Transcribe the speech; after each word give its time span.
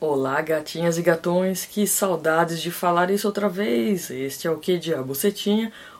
Olá, 0.00 0.40
gatinhas 0.40 0.96
e 0.96 1.02
gatões, 1.02 1.64
que 1.64 1.84
saudades 1.84 2.62
de 2.62 2.70
falar 2.70 3.10
isso 3.10 3.26
outra 3.26 3.48
vez. 3.48 4.12
Este 4.12 4.46
é 4.46 4.50
o 4.50 4.56
Que 4.56 4.78
Diabo 4.78 5.12
Você 5.12 5.34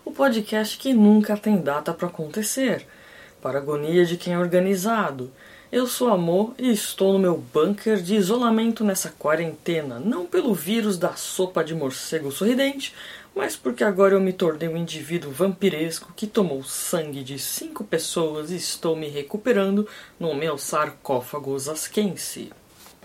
o 0.05 0.13
podcast 0.13 0.79
que 0.79 0.95
nunca 0.95 1.37
tem 1.37 1.61
data 1.61 1.93
para 1.93 2.07
acontecer. 2.07 2.87
Para 3.43 3.59
agonia 3.59 4.05
de 4.05 4.17
quem 4.17 4.35
é 4.35 4.39
organizado. 4.39 5.33
Eu 5.73 5.85
sou 5.89 6.11
Amor 6.11 6.55
e 6.57 6.71
estou 6.71 7.13
no 7.13 7.19
meu 7.19 7.39
bunker 7.53 8.01
de 8.01 8.15
isolamento 8.15 8.85
nessa 8.85 9.13
quarentena, 9.19 9.99
não 9.99 10.27
pelo 10.27 10.55
vírus 10.55 10.97
da 10.97 11.15
sopa 11.15 11.65
de 11.65 11.75
morcego 11.75 12.31
sorridente, 12.31 12.95
mas 13.35 13.57
porque 13.57 13.83
agora 13.83 14.15
eu 14.15 14.21
me 14.21 14.33
tornei 14.33 14.69
um 14.69 14.77
indivíduo 14.77 15.33
vampiresco 15.33 16.13
que 16.15 16.29
tomou 16.29 16.63
sangue 16.63 17.25
de 17.25 17.37
cinco 17.37 17.83
pessoas 17.83 18.53
e 18.53 18.57
estou 18.57 18.95
me 18.95 19.09
recuperando 19.09 19.89
no 20.21 20.37
meu 20.37 20.57
sarcófago 20.57 21.59
zasquense. 21.59 22.53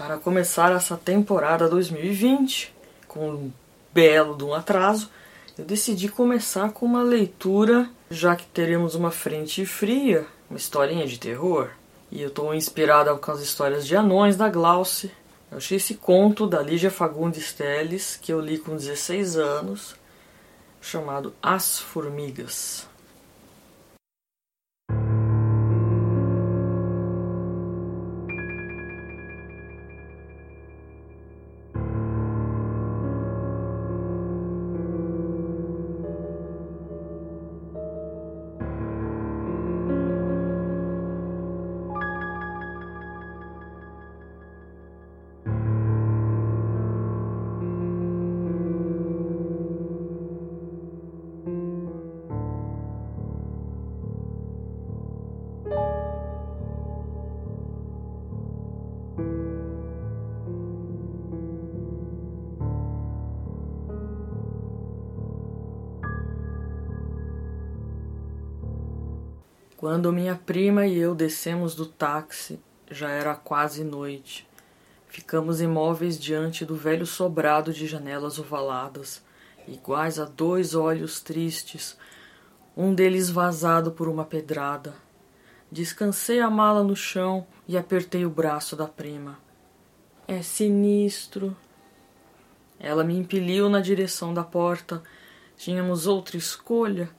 Para 0.05 0.17
começar 0.17 0.69
essa 0.73 0.97
temporada 0.97 1.69
2020, 1.69 2.75
com 3.07 3.29
um 3.29 3.51
belo 3.93 4.35
de 4.35 4.43
um 4.43 4.53
atraso, 4.53 5.09
eu 5.57 5.63
decidi 5.63 6.09
começar 6.09 6.73
com 6.73 6.85
uma 6.85 7.01
leitura, 7.01 7.89
já 8.11 8.35
que 8.35 8.45
teremos 8.47 8.95
uma 8.95 9.11
frente 9.11 9.65
fria, 9.65 10.27
uma 10.49 10.57
historinha 10.57 11.07
de 11.07 11.17
terror. 11.17 11.69
E 12.11 12.21
eu 12.21 12.27
estou 12.27 12.53
inspirada 12.53 13.15
com 13.15 13.31
as 13.31 13.39
histórias 13.39 13.87
de 13.87 13.95
anões 13.95 14.35
da 14.35 14.49
Glauce. 14.49 15.09
Eu 15.49 15.59
achei 15.59 15.77
esse 15.77 15.93
conto 15.93 16.47
da 16.47 16.61
Lígia 16.61 16.91
Fagundes 16.91 17.53
Teles, 17.53 18.19
que 18.21 18.33
eu 18.33 18.41
li 18.41 18.57
com 18.57 18.75
16 18.75 19.37
anos, 19.37 19.95
chamado 20.81 21.33
As 21.41 21.79
Formigas. 21.79 22.92
Quando 69.83 70.13
minha 70.13 70.33
prima 70.33 70.87
e 70.87 70.97
eu 70.97 71.13
descemos 71.13 71.75
do 71.75 71.85
táxi, 71.85 72.57
já 72.89 73.09
era 73.09 73.35
quase 73.35 73.83
noite. 73.83 74.47
Ficamos 75.09 75.59
imóveis 75.59 76.17
diante 76.17 76.63
do 76.63 76.73
velho 76.73 77.05
sobrado 77.05 77.73
de 77.73 77.85
janelas 77.85 78.39
ovaladas, 78.39 79.21
iguais 79.67 80.19
a 80.19 80.23
dois 80.23 80.73
olhos 80.73 81.19
tristes, 81.19 81.97
um 82.77 82.95
deles 82.95 83.29
vazado 83.29 83.91
por 83.91 84.07
uma 84.07 84.23
pedrada. 84.23 84.93
Descansei 85.69 86.39
a 86.39 86.49
mala 86.49 86.81
no 86.81 86.95
chão 86.95 87.45
e 87.67 87.77
apertei 87.77 88.25
o 88.25 88.29
braço 88.29 88.77
da 88.77 88.87
prima. 88.87 89.37
É 90.25 90.41
sinistro. 90.41 91.57
Ela 92.79 93.03
me 93.03 93.17
impeliu 93.17 93.67
na 93.67 93.81
direção 93.81 94.33
da 94.33 94.45
porta. 94.45 95.03
Tínhamos 95.57 96.07
outra 96.07 96.37
escolha? 96.37 97.09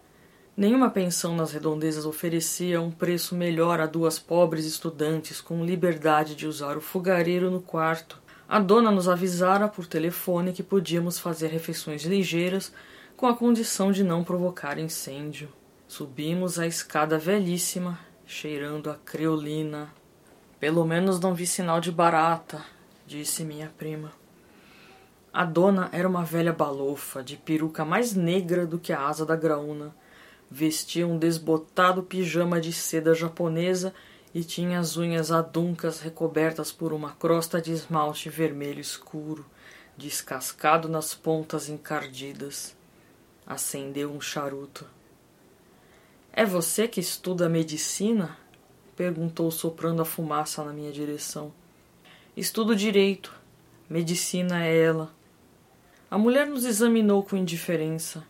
Nenhuma 0.57 0.89
pensão 0.89 1.35
nas 1.35 1.51
redondezas 1.51 2.07
oferecia 2.07 2.81
um 2.81 2.89
preço 2.89 3.35
melhor 3.35 3.81
a 3.81 3.87
duas 3.87 4.21
pobres 4.21 4.65
estudantes 4.65 5.41
com 5.41 5.65
liberdade 5.65 6.37
de 6.37 6.47
usar 6.47 6.77
o 6.77 6.81
fogareiro 6.81 7.51
no 7.51 7.61
quarto. 7.61 8.23
A 8.49 8.61
dona 8.61 8.89
nos 8.93 9.09
avisara 9.09 9.67
por 9.67 9.85
telefone 9.85 10.53
que 10.53 10.63
podíamos 10.63 11.19
fazer 11.19 11.49
refeições 11.49 12.05
ligeiras 12.05 12.73
com 13.17 13.27
a 13.27 13.35
condição 13.35 13.91
de 13.91 14.05
não 14.05 14.23
provocar 14.23 14.79
incêndio. 14.79 15.49
Subimos 15.89 16.57
a 16.57 16.69
escada 16.69 17.19
velhíssima, 17.19 17.99
cheirando 18.25 18.91
a 18.91 18.95
creolina. 18.95 19.89
Pelo 20.61 20.85
menos 20.85 21.19
não 21.19 21.35
vi 21.35 21.49
sinal 21.49 21.81
de 21.81 21.91
barata, 21.91 22.65
disse 23.05 23.45
minha 23.45 23.73
prima. 23.77 24.13
A 25.33 25.45
dona 25.45 25.89
era 25.91 26.09
uma 26.09 26.23
velha 26.23 26.53
balofa, 26.53 27.25
de 27.25 27.37
peruca 27.37 27.85
mais 27.85 28.15
negra 28.15 28.65
do 28.65 28.79
que 28.79 28.93
a 28.93 29.05
asa 29.05 29.27
da 29.27 29.35
graúna 29.35 29.93
vestia 30.55 31.05
um 31.05 31.19
desbotado 31.19 32.01
pijama 32.01 32.61
de 32.61 32.73
seda 32.73 33.13
japonesa 33.13 33.93
e 34.33 34.45
tinha 34.45 34.79
as 34.79 34.97
unhas 34.97 35.33
aduncas 35.33 35.99
recobertas 35.99 36.71
por 36.71 36.93
uma 36.93 37.11
crosta 37.11 37.61
de 37.61 37.73
esmalte 37.73 38.31
vermelho 38.31 38.79
escuro, 38.79 39.45
descascado 39.97 40.89
nas 40.89 41.13
pontas 41.13 41.69
encardidas. 41.69 42.77
Acendeu 43.45 44.13
um 44.13 44.21
charuto. 44.21 44.87
É 46.33 46.45
você 46.47 46.87
que 46.87 47.01
estuda 47.01 47.49
medicina? 47.49 48.39
perguntou 48.95 49.51
soprando 49.51 50.03
a 50.03 50.05
fumaça 50.05 50.63
na 50.63 50.73
minha 50.73 50.93
direção. 50.93 51.53
Estudo 52.37 52.77
direito. 52.77 53.35
Medicina 53.91 54.65
é 54.65 54.85
ela. 54.85 55.13
A 56.09 56.17
mulher 56.17 56.47
nos 56.47 56.65
examinou 56.65 57.25
com 57.25 57.37
indiferença. 57.37 58.25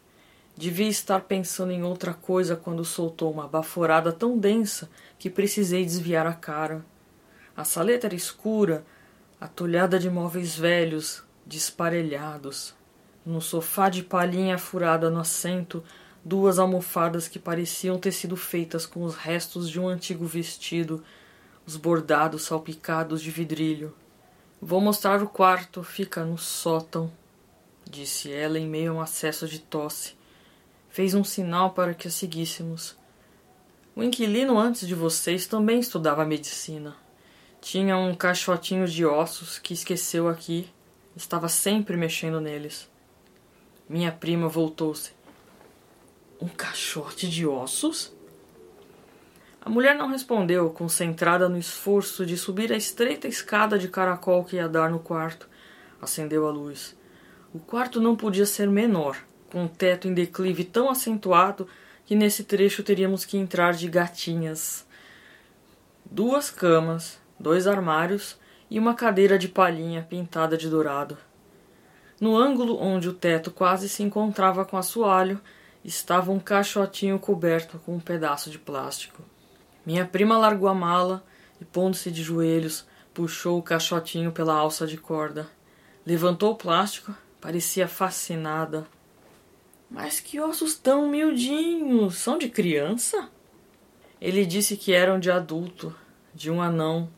Devia 0.56 0.88
estar 0.88 1.20
pensando 1.22 1.72
em 1.72 1.82
outra 1.82 2.14
coisa 2.14 2.54
quando 2.54 2.84
soltou 2.84 3.32
uma 3.32 3.48
baforada 3.48 4.12
tão 4.12 4.38
densa 4.38 4.88
que 5.18 5.28
precisei 5.28 5.84
desviar 5.84 6.28
a 6.28 6.32
cara. 6.32 6.84
A 7.56 7.64
saleta 7.64 8.06
era 8.06 8.14
escura, 8.14 8.84
atolhada 9.40 9.98
de 9.98 10.08
móveis 10.08 10.56
velhos, 10.56 11.24
desparelhados. 11.44 12.72
No 13.26 13.40
sofá 13.40 13.88
de 13.88 14.04
palhinha 14.04 14.56
furada 14.56 15.10
no 15.10 15.18
assento, 15.18 15.82
duas 16.24 16.60
almofadas 16.60 17.26
que 17.26 17.38
pareciam 17.38 17.98
ter 17.98 18.12
sido 18.12 18.36
feitas 18.36 18.86
com 18.86 19.02
os 19.02 19.16
restos 19.16 19.68
de 19.68 19.80
um 19.80 19.88
antigo 19.88 20.24
vestido, 20.24 21.02
os 21.66 21.76
bordados 21.76 22.42
salpicados 22.42 23.20
de 23.20 23.30
vidrilho. 23.32 23.92
Vou 24.62 24.80
mostrar 24.80 25.20
o 25.20 25.28
quarto, 25.28 25.82
fica 25.82 26.24
no 26.24 26.38
sótão, 26.38 27.10
disse 27.90 28.30
ela 28.30 28.56
em 28.56 28.68
meio 28.68 28.92
a 28.92 28.94
um 28.94 29.00
acesso 29.00 29.48
de 29.48 29.58
tosse 29.58 30.14
fez 30.94 31.12
um 31.12 31.24
sinal 31.24 31.72
para 31.72 31.92
que 31.92 32.06
a 32.06 32.10
seguíssemos. 32.10 32.96
O 33.96 34.02
inquilino 34.04 34.56
antes 34.56 34.86
de 34.86 34.94
vocês 34.94 35.44
também 35.44 35.80
estudava 35.80 36.24
medicina. 36.24 36.94
Tinha 37.60 37.96
um 37.96 38.14
caixotinho 38.14 38.86
de 38.86 39.04
ossos 39.04 39.58
que 39.58 39.74
esqueceu 39.74 40.28
aqui. 40.28 40.72
Estava 41.16 41.48
sempre 41.48 41.96
mexendo 41.96 42.40
neles. 42.40 42.88
Minha 43.88 44.12
prima 44.12 44.46
voltou-se. 44.46 45.10
Um 46.40 46.46
caixote 46.46 47.28
de 47.28 47.44
ossos? 47.44 48.12
A 49.60 49.68
mulher 49.68 49.96
não 49.96 50.08
respondeu, 50.08 50.70
concentrada 50.70 51.48
no 51.48 51.58
esforço 51.58 52.24
de 52.24 52.36
subir 52.36 52.72
a 52.72 52.76
estreita 52.76 53.26
escada 53.26 53.76
de 53.76 53.88
caracol 53.88 54.44
que 54.44 54.54
ia 54.54 54.68
dar 54.68 54.88
no 54.90 55.00
quarto. 55.00 55.48
Acendeu 56.00 56.46
a 56.46 56.52
luz. 56.52 56.96
O 57.52 57.58
quarto 57.58 58.00
não 58.00 58.14
podia 58.14 58.46
ser 58.46 58.68
menor 58.68 59.16
com 59.54 59.62
um 59.62 59.68
teto 59.68 60.08
em 60.08 60.12
declive 60.12 60.64
tão 60.64 60.90
acentuado 60.90 61.68
que 62.04 62.16
nesse 62.16 62.42
trecho 62.42 62.82
teríamos 62.82 63.24
que 63.24 63.38
entrar 63.38 63.72
de 63.72 63.88
gatinhas. 63.88 64.84
Duas 66.04 66.50
camas, 66.50 67.20
dois 67.38 67.68
armários 67.68 68.36
e 68.68 68.80
uma 68.80 68.94
cadeira 68.94 69.38
de 69.38 69.46
palhinha 69.46 70.02
pintada 70.02 70.56
de 70.56 70.68
dourado. 70.68 71.16
No 72.20 72.36
ângulo 72.36 72.82
onde 72.82 73.08
o 73.08 73.12
teto 73.12 73.52
quase 73.52 73.88
se 73.88 74.02
encontrava 74.02 74.64
com 74.64 74.74
o 74.74 74.80
assoalho, 74.80 75.40
estava 75.84 76.32
um 76.32 76.40
caixotinho 76.40 77.16
coberto 77.20 77.78
com 77.86 77.94
um 77.94 78.00
pedaço 78.00 78.50
de 78.50 78.58
plástico. 78.58 79.22
Minha 79.86 80.04
prima 80.04 80.36
largou 80.36 80.68
a 80.68 80.74
mala 80.74 81.24
e, 81.60 81.64
pondo-se 81.64 82.10
de 82.10 82.24
joelhos, 82.24 82.84
puxou 83.12 83.60
o 83.60 83.62
caixotinho 83.62 84.32
pela 84.32 84.54
alça 84.54 84.84
de 84.84 84.96
corda. 84.96 85.46
Levantou 86.04 86.50
o 86.50 86.56
plástico, 86.56 87.14
parecia 87.40 87.86
fascinada. 87.86 88.84
Mas 89.94 90.18
que 90.18 90.40
ossos 90.40 90.74
tão 90.74 91.08
miudinhos! 91.08 92.16
São 92.16 92.36
de 92.36 92.48
criança? 92.48 93.30
Ele 94.20 94.44
disse 94.44 94.76
que 94.76 94.92
eram 94.92 95.20
de 95.20 95.30
adulto, 95.30 95.94
de 96.34 96.50
um 96.50 96.60
anão. 96.60 97.08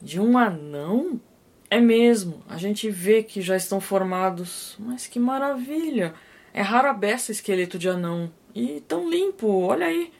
De 0.00 0.18
um 0.18 0.38
anão? 0.38 1.20
É 1.68 1.78
mesmo, 1.78 2.42
a 2.48 2.56
gente 2.56 2.88
vê 2.88 3.22
que 3.22 3.42
já 3.42 3.54
estão 3.54 3.82
formados. 3.82 4.76
Mas 4.78 5.06
que 5.06 5.18
maravilha! 5.18 6.14
É 6.54 6.62
raro 6.62 6.88
a 6.88 6.94
beça 6.94 7.32
esqueleto 7.32 7.78
de 7.78 7.90
anão. 7.90 8.32
E 8.54 8.80
tão 8.88 9.10
limpo, 9.10 9.60
olha 9.60 9.84
aí. 9.84 10.10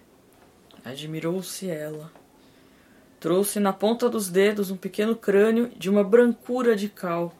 Admirou-se 0.84 1.66
ela. 1.66 2.12
Trouxe 3.18 3.58
na 3.58 3.72
ponta 3.72 4.06
dos 4.06 4.28
dedos 4.28 4.70
um 4.70 4.76
pequeno 4.76 5.16
crânio 5.16 5.72
de 5.78 5.88
uma 5.88 6.04
brancura 6.04 6.76
de 6.76 6.90
cal. 6.90 7.34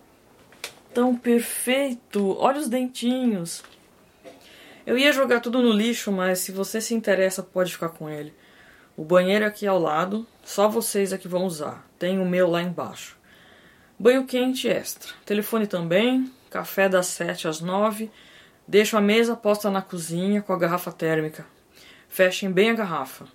Tão 0.95 1.15
perfeito! 1.15 2.35
Olha 2.39 2.59
os 2.59 2.71
dentinhos! 2.71 3.63
Eu 4.91 4.99
ia 4.99 5.13
jogar 5.13 5.39
tudo 5.39 5.63
no 5.63 5.71
lixo, 5.71 6.11
mas 6.11 6.41
se 6.41 6.51
você 6.51 6.81
se 6.81 6.95
interessa, 6.95 7.45
pode 7.45 7.73
ficar 7.73 7.91
com 7.91 8.11
ele. 8.11 8.35
O 8.97 9.05
banheiro 9.05 9.47
aqui 9.47 9.65
ao 9.65 9.79
lado, 9.79 10.27
só 10.43 10.69
vocês 10.69 11.13
é 11.13 11.17
que 11.17 11.29
vão 11.29 11.45
usar. 11.45 11.89
Tem 11.97 12.19
o 12.19 12.27
meu 12.27 12.51
lá 12.51 12.61
embaixo. 12.61 13.17
Banho 13.97 14.27
quente 14.27 14.67
extra. 14.67 15.13
Telefone 15.25 15.69
também. 15.69 16.29
Café 16.51 16.89
das 16.89 17.07
sete 17.07 17.47
às 17.47 17.61
nove. 17.61 18.11
Deixo 18.67 18.97
a 18.97 19.01
mesa 19.01 19.37
posta 19.37 19.71
na 19.71 19.81
cozinha 19.81 20.43
com 20.43 20.53
a 20.53 20.59
garrafa 20.59 20.91
térmica. 20.91 21.47
Fechem 22.09 22.51
bem 22.51 22.71
a 22.71 22.75
garrafa. 22.75 23.27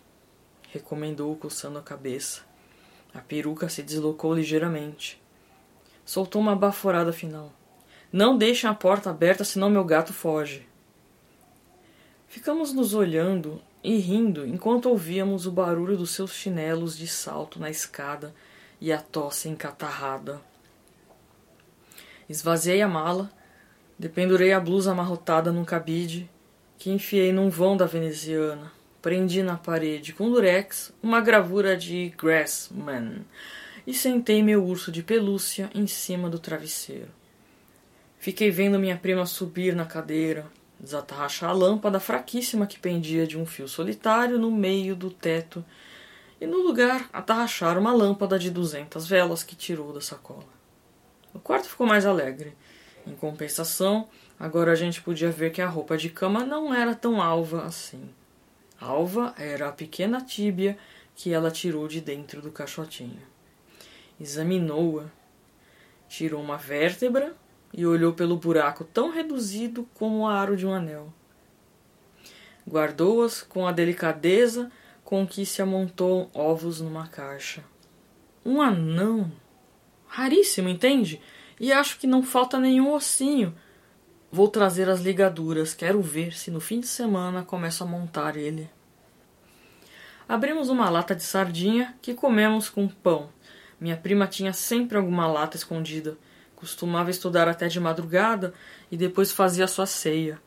Recomendou, 0.73 1.37
coçando 1.37 1.79
a 1.79 1.81
cabeça. 1.81 2.41
A 3.13 3.21
peruca 3.21 3.69
se 3.69 3.81
deslocou 3.81 4.33
ligeiramente. 4.35 5.23
Soltou 6.03 6.41
uma 6.41 6.53
baforada 6.53 7.13
final. 7.13 7.53
Não 8.11 8.37
deixem 8.37 8.69
a 8.69 8.73
porta 8.73 9.09
aberta, 9.09 9.45
senão 9.45 9.69
meu 9.69 9.85
gato 9.85 10.11
foge. 10.11 10.67
Ficamos 12.35 12.73
nos 12.73 12.93
olhando 12.93 13.61
e 13.81 13.95
rindo 13.95 14.45
enquanto 14.45 14.89
ouvíamos 14.89 15.47
o 15.47 15.51
barulho 15.53 15.95
dos 15.95 16.09
seus 16.11 16.33
chinelos 16.33 16.97
de 16.97 17.07
salto 17.07 17.61
na 17.61 17.69
escada 17.69 18.35
e 18.81 18.91
a 18.91 18.97
tosse 18.97 19.47
encatarrada. 19.47 20.41
Esvaziei 22.27 22.81
a 22.81 22.89
mala, 22.89 23.31
dependurei 23.97 24.51
a 24.51 24.59
blusa 24.59 24.91
amarrotada 24.91 25.49
num 25.49 25.63
cabide 25.63 26.29
que 26.77 26.91
enfiei 26.91 27.31
num 27.31 27.49
vão 27.49 27.77
da 27.77 27.85
veneziana. 27.85 28.69
Prendi 29.01 29.41
na 29.41 29.55
parede 29.55 30.11
com 30.11 30.29
durex 30.29 30.91
uma 31.01 31.21
gravura 31.21 31.77
de 31.77 32.09
Grassman 32.17 33.25
e 33.87 33.93
sentei 33.93 34.43
meu 34.43 34.61
urso 34.61 34.91
de 34.91 35.01
pelúcia 35.01 35.69
em 35.73 35.87
cima 35.87 36.29
do 36.29 36.37
travesseiro. 36.37 37.11
Fiquei 38.19 38.51
vendo 38.51 38.77
minha 38.77 38.97
prima 38.97 39.25
subir 39.25 39.73
na 39.73 39.85
cadeira, 39.85 40.45
desatarrachar 40.79 41.49
a 41.49 41.53
lâmpada 41.53 41.99
fraquíssima 41.99 42.67
que 42.67 42.79
pendia 42.79 43.25
de 43.25 43.37
um 43.37 43.45
fio 43.45 43.67
solitário 43.67 44.37
no 44.37 44.51
meio 44.51 44.95
do 44.95 45.09
teto 45.09 45.63
e 46.39 46.45
no 46.45 46.57
lugar 46.59 47.09
atarrachar 47.13 47.77
uma 47.77 47.93
lâmpada 47.93 48.37
de 48.37 48.49
duzentas 48.49 49.07
velas 49.07 49.43
que 49.43 49.55
tirou 49.55 49.93
da 49.93 50.01
sacola. 50.01 50.45
O 51.33 51.39
quarto 51.39 51.67
ficou 51.67 51.85
mais 51.85 52.05
alegre. 52.05 52.55
Em 53.05 53.13
compensação, 53.13 54.07
agora 54.39 54.71
a 54.71 54.75
gente 54.75 55.01
podia 55.01 55.29
ver 55.29 55.51
que 55.51 55.61
a 55.61 55.67
roupa 55.67 55.97
de 55.97 56.09
cama 56.09 56.45
não 56.45 56.73
era 56.73 56.95
tão 56.95 57.21
alva 57.21 57.65
assim. 57.65 58.09
Alva 58.79 59.33
era 59.37 59.69
a 59.69 59.71
pequena 59.71 60.21
tíbia 60.21 60.77
que 61.15 61.33
ela 61.33 61.51
tirou 61.51 61.87
de 61.87 62.01
dentro 62.01 62.41
do 62.41 62.51
caixotinho. 62.51 63.21
Examinou-a, 64.19 65.05
tirou 66.07 66.41
uma 66.41 66.57
vértebra 66.57 67.35
e 67.75 67.85
olhou 67.85 68.13
pelo 68.13 68.37
buraco 68.37 68.85
tão 68.85 69.11
reduzido 69.11 69.87
como 69.93 70.19
o 70.19 70.27
aro 70.27 70.55
de 70.55 70.65
um 70.65 70.73
anel. 70.73 71.13
Guardou-as 72.67 73.41
com 73.41 73.67
a 73.67 73.71
delicadeza 73.71 74.71
com 75.03 75.27
que 75.27 75.45
se 75.45 75.61
amontou 75.61 76.31
ovos 76.33 76.79
numa 76.79 77.07
caixa. 77.07 77.63
Um 78.45 78.61
anão! 78.61 79.31
Raríssimo, 80.07 80.69
entende? 80.69 81.21
E 81.59 81.73
acho 81.73 81.99
que 81.99 82.07
não 82.07 82.23
falta 82.23 82.57
nenhum 82.57 82.93
ossinho. 82.93 83.53
Vou 84.31 84.47
trazer 84.47 84.89
as 84.89 85.01
ligaduras, 85.01 85.73
quero 85.73 86.01
ver 86.01 86.35
se 86.35 86.49
no 86.49 86.61
fim 86.61 86.79
de 86.79 86.87
semana 86.87 87.43
começo 87.43 87.83
a 87.83 87.87
montar 87.87 88.37
ele. 88.37 88.69
Abrimos 90.27 90.69
uma 90.69 90.89
lata 90.89 91.13
de 91.13 91.23
sardinha 91.23 91.95
que 92.01 92.13
comemos 92.13 92.69
com 92.69 92.87
pão. 92.87 93.29
Minha 93.79 93.97
prima 93.97 94.25
tinha 94.25 94.53
sempre 94.53 94.97
alguma 94.97 95.27
lata 95.27 95.57
escondida. 95.57 96.17
Costumava 96.65 97.11
estudar 97.11 97.47
até 97.47 97.67
de 97.67 97.79
madrugada 97.79 98.51
e 98.91 98.97
depois 98.97 99.31
fazia 99.31 99.67
sua 99.67 99.85
ceia. 99.85 100.41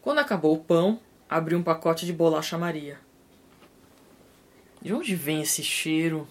Quando 0.00 0.18
acabou 0.18 0.54
o 0.54 0.64
pão, 0.64 0.98
abri 1.28 1.54
um 1.54 1.62
pacote 1.62 2.06
de 2.06 2.12
bolacha 2.14 2.56
Maria. 2.56 2.98
De 4.80 4.94
onde 4.94 5.14
vem 5.14 5.42
esse 5.42 5.62
cheiro? 5.62 6.26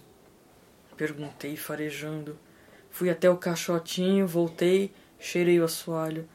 Perguntei, 0.97 1.55
farejando. 1.55 2.35
Fui 2.89 3.11
até 3.11 3.29
o 3.29 3.37
caixotinho, 3.37 4.25
voltei, 4.25 4.91
cheirei 5.19 5.59
o 5.59 5.65
assoalho. 5.65 6.27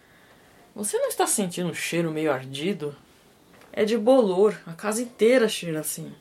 Você 0.73 0.97
não 0.97 1.09
está 1.09 1.27
sentindo 1.27 1.71
um 1.71 1.75
cheiro 1.75 2.13
meio 2.13 2.31
ardido? 2.31 2.95
É 3.73 3.85
de 3.85 3.99
bolor, 3.99 4.57
a 4.65 4.75
casa 4.75 5.03
inteira 5.03 5.49
cheira 5.49 5.81
assim. 5.81 6.15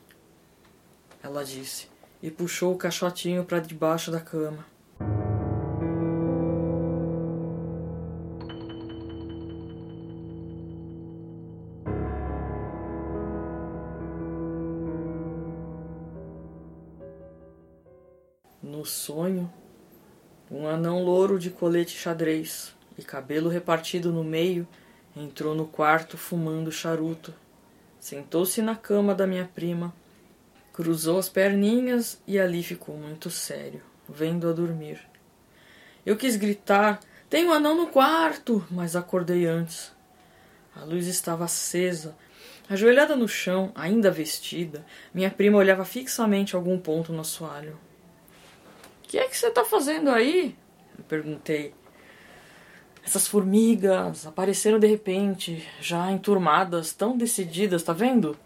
Ela 1.21 1.45
disse, 1.45 1.87
e 2.23 2.31
puxou 2.31 2.73
o 2.73 2.77
caixotinho 2.77 3.45
para 3.45 3.59
debaixo 3.59 4.09
da 4.09 4.19
cama. 4.19 4.65
No 18.81 18.85
sonho, 18.87 19.47
um 20.49 20.67
anão 20.67 21.03
louro 21.03 21.37
de 21.37 21.51
colete 21.51 21.95
xadrez 21.95 22.75
e 22.97 23.03
cabelo 23.03 23.47
repartido 23.47 24.11
no 24.11 24.23
meio 24.23 24.67
entrou 25.15 25.53
no 25.53 25.67
quarto 25.67 26.17
fumando 26.17 26.71
charuto. 26.71 27.31
Sentou-se 27.99 28.59
na 28.59 28.75
cama 28.75 29.13
da 29.13 29.27
minha 29.27 29.45
prima, 29.53 29.93
cruzou 30.73 31.19
as 31.19 31.29
perninhas 31.29 32.19
e 32.25 32.39
ali 32.39 32.63
ficou 32.63 32.97
muito 32.97 33.29
sério, 33.29 33.83
vendo-a 34.09 34.51
dormir. 34.51 34.99
Eu 36.03 36.17
quis 36.17 36.35
gritar: 36.35 37.01
Tem 37.29 37.45
um 37.45 37.53
anão 37.53 37.77
no 37.77 37.85
quarto! 37.85 38.65
Mas 38.71 38.95
acordei 38.95 39.45
antes. 39.45 39.91
A 40.75 40.83
luz 40.83 41.05
estava 41.05 41.45
acesa. 41.45 42.17
Ajoelhada 42.67 43.15
no 43.15 43.27
chão, 43.27 43.71
ainda 43.75 44.09
vestida, 44.09 44.83
minha 45.13 45.29
prima 45.29 45.59
olhava 45.59 45.85
fixamente 45.85 46.55
algum 46.55 46.79
ponto 46.79 47.13
no 47.13 47.21
assoalho 47.21 47.77
que 49.11 49.17
é 49.17 49.27
que 49.27 49.37
você 49.37 49.47
está 49.47 49.65
fazendo 49.65 50.09
aí? 50.09 50.55
Eu 50.97 51.03
perguntei. 51.03 51.73
Essas 53.03 53.27
formigas 53.27 54.25
apareceram 54.25 54.79
de 54.79 54.87
repente, 54.87 55.67
já 55.81 56.09
enturmadas, 56.09 56.93
tão 56.93 57.17
decididas, 57.17 57.83
tá 57.83 57.91
vendo? 57.91 58.37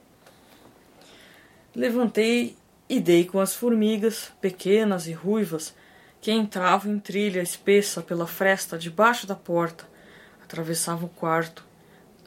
Levantei 1.76 2.58
e 2.90 3.00
dei 3.00 3.26
com 3.26 3.40
as 3.40 3.54
formigas, 3.54 4.32
pequenas 4.42 5.06
e 5.06 5.14
ruivas, 5.14 5.76
que 6.20 6.32
entravam 6.32 6.94
em 6.94 7.00
trilha 7.00 7.44
espessa 7.44 8.02
pela 8.02 8.26
fresta 8.26 8.76
debaixo 8.76 9.28
da 9.28 9.36
porta, 9.36 9.88
atravessavam 10.44 11.06
o 11.06 11.10
quarto, 11.10 11.64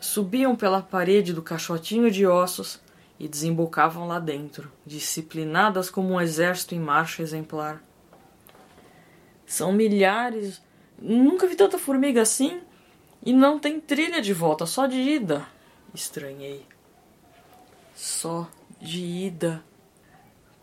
subiam 0.01 0.55
pela 0.55 0.81
parede 0.81 1.33
do 1.33 1.43
caixotinho 1.43 2.09
de 2.09 2.25
ossos 2.25 2.79
e 3.19 3.27
desembocavam 3.27 4.07
lá 4.07 4.21
dentro, 4.21 4.71
disciplinadas 4.87 5.91
como 5.91 6.13
um 6.13 6.21
exército 6.21 6.77
em 6.77 6.79
marcha 6.79 7.21
exemplar. 7.21 7.83
São 9.49 9.73
milhares. 9.73 10.63
Nunca 11.01 11.47
vi 11.47 11.57
tanta 11.57 11.79
formiga 11.79 12.21
assim. 12.21 12.61
E 13.25 13.33
não 13.33 13.59
tem 13.59 13.81
trilha 13.81 14.21
de 14.21 14.35
volta, 14.35 14.67
só 14.67 14.87
de 14.87 14.99
ida. 14.99 15.45
Estranhei. 15.95 16.67
Só 17.95 18.49
de 18.79 19.01
ida. 19.01 19.65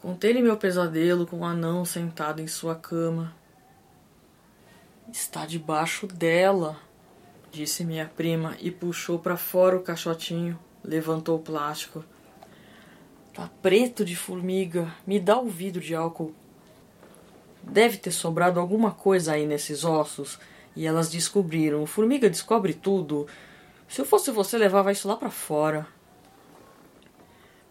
Contei-lhe 0.01 0.41
meu 0.41 0.55
pesadelo 0.55 1.25
com 1.25 1.37
o 1.37 1.39
um 1.39 1.45
anão 1.45 1.83
sentado 1.83 2.41
em 2.41 2.47
sua 2.47 2.75
cama. 2.75 3.35
Está 5.11 5.47
debaixo 5.47 6.05
dela, 6.05 6.79
disse 7.51 7.83
minha 7.83 8.05
prima 8.05 8.55
e 8.59 8.69
puxou 8.69 9.17
para 9.17 9.35
fora 9.35 9.75
o 9.75 9.81
caixotinho. 9.81 10.59
Levantou 10.83 11.37
o 11.37 11.41
plástico. 11.41 12.05
Tá 13.33 13.49
preto 13.63 14.05
de 14.05 14.15
formiga. 14.15 14.93
Me 15.07 15.19
dá 15.19 15.39
o 15.39 15.49
vidro 15.49 15.81
de 15.81 15.95
álcool. 15.95 16.35
Deve 17.67 17.97
ter 17.97 18.11
sobrado 18.11 18.59
alguma 18.59 18.91
coisa 18.91 19.33
aí 19.33 19.45
nesses 19.45 19.83
ossos. 19.83 20.39
E 20.75 20.85
elas 20.85 21.09
descobriram. 21.09 21.85
Formiga 21.85 22.29
descobre 22.29 22.73
tudo. 22.73 23.27
Se 23.87 24.01
eu 24.01 24.05
fosse 24.05 24.31
você, 24.31 24.57
levava 24.57 24.91
isso 24.91 25.07
lá 25.07 25.15
para 25.15 25.29
fora. 25.29 25.87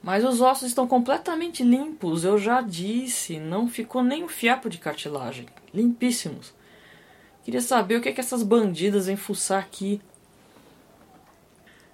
Mas 0.03 0.23
os 0.23 0.41
ossos 0.41 0.69
estão 0.69 0.87
completamente 0.87 1.63
limpos, 1.63 2.25
eu 2.25 2.39
já 2.39 2.61
disse. 2.61 3.39
Não 3.39 3.67
ficou 3.67 4.03
nem 4.03 4.23
um 4.23 4.29
fiapo 4.29 4.69
de 4.69 4.79
cartilagem. 4.79 5.47
Limpíssimos. 5.73 6.53
Queria 7.43 7.61
saber 7.61 7.97
o 7.97 8.01
que, 8.01 8.09
é 8.09 8.13
que 8.13 8.21
essas 8.21 8.43
bandidas 8.43 9.07
vêm 9.07 9.17
fuçar 9.17 9.61
aqui. 9.61 10.01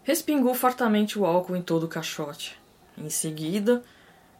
Respingou 0.02 0.54
fartamente 0.54 1.19
o 1.19 1.25
álcool 1.25 1.57
em 1.57 1.62
todo 1.62 1.85
o 1.85 1.88
caixote. 1.88 2.59
Em 2.99 3.11
seguida, 3.11 3.83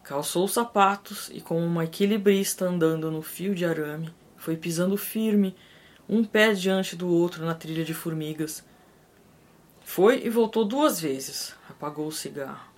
Calçou 0.03 0.45
os 0.45 0.53
sapatos 0.53 1.29
e, 1.31 1.39
como 1.39 1.65
uma 1.65 1.85
equilibrista 1.85 2.65
andando 2.65 3.11
no 3.11 3.21
fio 3.21 3.53
de 3.53 3.65
arame, 3.65 4.13
foi 4.35 4.57
pisando 4.57 4.97
firme, 4.97 5.55
um 6.09 6.23
pé 6.23 6.53
diante 6.53 6.95
do 6.95 7.07
outro 7.07 7.45
na 7.45 7.53
trilha 7.53 7.85
de 7.85 7.93
formigas. 7.93 8.63
Foi 9.83 10.25
e 10.25 10.29
voltou 10.29 10.65
duas 10.65 10.99
vezes, 10.99 11.55
apagou 11.69 12.07
o 12.07 12.11
cigarro, 12.11 12.69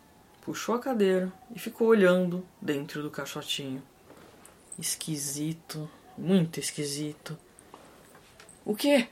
puxou 0.42 0.76
a 0.76 0.80
cadeira 0.80 1.32
e 1.56 1.60
ficou 1.60 1.88
olhando 1.88 2.46
dentro 2.62 3.02
do 3.02 3.10
caixotinho. 3.10 3.82
Esquisito, 4.78 5.90
muito 6.18 6.60
esquisito. 6.60 7.38
O 8.66 8.76
quê? 8.76 9.08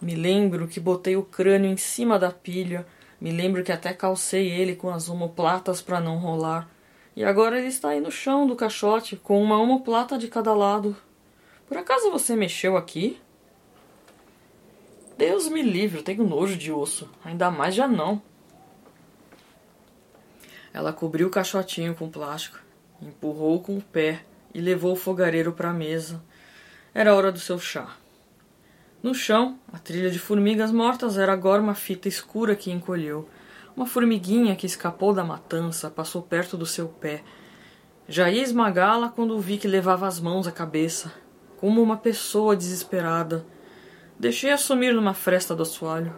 Me 0.00 0.14
lembro 0.14 0.66
que 0.66 0.80
botei 0.80 1.16
o 1.16 1.22
crânio 1.22 1.70
em 1.70 1.76
cima 1.76 2.18
da 2.18 2.30
pilha. 2.30 2.86
Me 3.20 3.30
lembro 3.30 3.62
que 3.62 3.70
até 3.70 3.92
calcei 3.92 4.48
ele 4.50 4.74
com 4.74 4.88
as 4.88 5.08
omoplatas 5.08 5.82
para 5.82 6.00
não 6.00 6.16
rolar. 6.16 6.68
E 7.14 7.22
agora 7.22 7.58
ele 7.58 7.66
está 7.66 7.90
aí 7.90 8.00
no 8.00 8.10
chão 8.10 8.46
do 8.46 8.56
caixote, 8.56 9.16
com 9.16 9.42
uma 9.42 9.58
omoplata 9.58 10.16
de 10.16 10.28
cada 10.28 10.54
lado. 10.54 10.96
Por 11.68 11.76
acaso 11.76 12.10
você 12.10 12.34
mexeu 12.34 12.76
aqui? 12.76 13.20
Deus 15.18 15.48
me 15.48 15.60
livre, 15.60 15.98
eu 15.98 16.02
tenho 16.02 16.26
nojo 16.26 16.56
de 16.56 16.72
osso. 16.72 17.10
Ainda 17.22 17.50
mais 17.50 17.74
já 17.74 17.86
não. 17.86 18.22
Ela 20.72 20.92
cobriu 20.92 21.26
o 21.26 21.30
caixotinho 21.30 21.94
com 21.94 22.08
plástico, 22.08 22.58
empurrou 23.02 23.60
com 23.60 23.76
o 23.76 23.82
pé 23.82 24.24
e 24.54 24.60
levou 24.60 24.92
o 24.92 24.96
fogareiro 24.96 25.52
para 25.52 25.70
a 25.70 25.74
mesa. 25.74 26.22
Era 26.94 27.14
hora 27.14 27.30
do 27.30 27.38
seu 27.38 27.58
chá. 27.58 27.96
No 29.02 29.14
chão, 29.14 29.58
a 29.72 29.78
trilha 29.78 30.10
de 30.10 30.18
formigas 30.18 30.70
mortas 30.70 31.16
era 31.16 31.32
agora 31.32 31.62
uma 31.62 31.74
fita 31.74 32.06
escura 32.06 32.54
que 32.54 32.70
encolheu. 32.70 33.26
Uma 33.74 33.86
formiguinha 33.86 34.54
que 34.54 34.66
escapou 34.66 35.14
da 35.14 35.24
matança 35.24 35.88
passou 35.88 36.20
perto 36.20 36.54
do 36.54 36.66
seu 36.66 36.86
pé. 36.86 37.22
Já 38.06 38.30
ia 38.30 38.42
esmagá-la 38.42 39.08
quando 39.08 39.38
vi 39.38 39.56
que 39.56 39.66
levava 39.66 40.06
as 40.06 40.20
mãos 40.20 40.46
à 40.46 40.52
cabeça, 40.52 41.10
como 41.56 41.82
uma 41.82 41.96
pessoa 41.96 42.54
desesperada. 42.54 43.46
Deixei-a 44.18 44.58
sumir 44.58 44.92
numa 44.92 45.14
fresta 45.14 45.54
do 45.54 45.62
assoalho. 45.62 46.12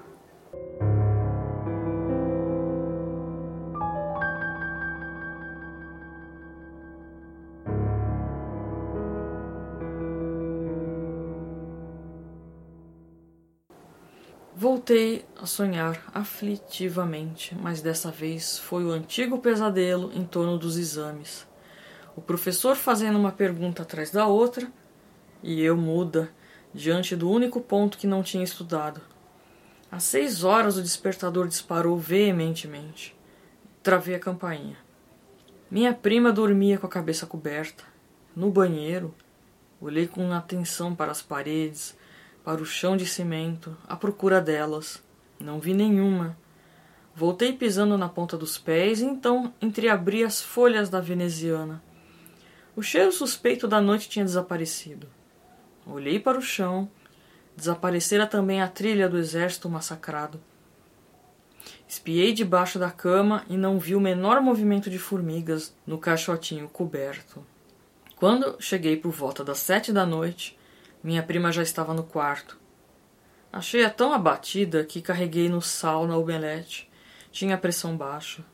Voltei 14.82 15.24
a 15.40 15.46
sonhar 15.46 16.10
aflitivamente, 16.12 17.54
mas 17.54 17.80
dessa 17.80 18.10
vez 18.10 18.58
foi 18.58 18.84
o 18.84 18.90
antigo 18.90 19.38
pesadelo 19.38 20.10
em 20.12 20.24
torno 20.24 20.58
dos 20.58 20.76
exames. 20.76 21.46
O 22.16 22.20
professor 22.20 22.74
fazendo 22.74 23.16
uma 23.16 23.30
pergunta 23.30 23.82
atrás 23.82 24.10
da 24.10 24.26
outra 24.26 24.66
e 25.40 25.62
eu 25.62 25.76
muda 25.76 26.32
diante 26.74 27.14
do 27.14 27.30
único 27.30 27.60
ponto 27.60 27.96
que 27.96 28.08
não 28.08 28.24
tinha 28.24 28.42
estudado. 28.42 29.00
Às 29.88 30.02
seis 30.02 30.42
horas 30.42 30.76
o 30.76 30.82
despertador 30.82 31.46
disparou 31.46 31.96
veementemente. 31.96 33.16
Travei 33.84 34.16
a 34.16 34.18
campainha. 34.18 34.78
Minha 35.70 35.94
prima 35.94 36.32
dormia 36.32 36.76
com 36.76 36.88
a 36.88 36.90
cabeça 36.90 37.24
coberta. 37.24 37.84
No 38.34 38.50
banheiro, 38.50 39.14
olhei 39.80 40.08
com 40.08 40.32
atenção 40.32 40.92
para 40.92 41.12
as 41.12 41.22
paredes, 41.22 41.96
para 42.44 42.60
o 42.60 42.66
chão 42.66 42.96
de 42.96 43.06
cimento, 43.06 43.76
à 43.86 43.96
procura 43.96 44.40
delas. 44.40 45.02
Não 45.38 45.60
vi 45.60 45.74
nenhuma. 45.74 46.36
Voltei 47.14 47.52
pisando 47.52 47.98
na 47.98 48.08
ponta 48.08 48.36
dos 48.36 48.56
pés 48.58 49.00
e 49.00 49.04
então 49.04 49.52
entreabri 49.60 50.24
as 50.24 50.40
folhas 50.40 50.88
da 50.88 51.00
veneziana. 51.00 51.82
O 52.74 52.82
cheiro 52.82 53.12
suspeito 53.12 53.68
da 53.68 53.80
noite 53.80 54.08
tinha 54.08 54.24
desaparecido. 54.24 55.06
Olhei 55.86 56.18
para 56.18 56.38
o 56.38 56.42
chão. 56.42 56.90
Desaparecera 57.54 58.26
também 58.26 58.62
a 58.62 58.68
trilha 58.68 59.08
do 59.08 59.18
exército 59.18 59.68
massacrado. 59.68 60.40
Espiei 61.86 62.32
debaixo 62.32 62.78
da 62.78 62.90
cama 62.90 63.44
e 63.48 63.56
não 63.58 63.78
vi 63.78 63.94
o 63.94 64.00
menor 64.00 64.40
movimento 64.40 64.88
de 64.88 64.98
formigas 64.98 65.76
no 65.86 65.98
caixotinho 65.98 66.66
coberto. 66.66 67.44
Quando 68.16 68.56
cheguei 68.58 68.96
por 68.96 69.10
volta 69.10 69.44
das 69.44 69.58
sete 69.58 69.92
da 69.92 70.06
noite, 70.06 70.58
minha 71.02 71.22
prima 71.22 71.50
já 71.50 71.62
estava 71.62 71.92
no 71.92 72.04
quarto. 72.04 72.58
Achei-a 73.52 73.90
tão 73.90 74.12
abatida 74.12 74.84
que 74.84 75.02
carreguei 75.02 75.48
no 75.48 75.60
sal 75.60 76.06
na 76.06 76.16
omelete. 76.16 76.90
Tinha 77.30 77.58
pressão 77.58 77.96
baixa. 77.96 78.44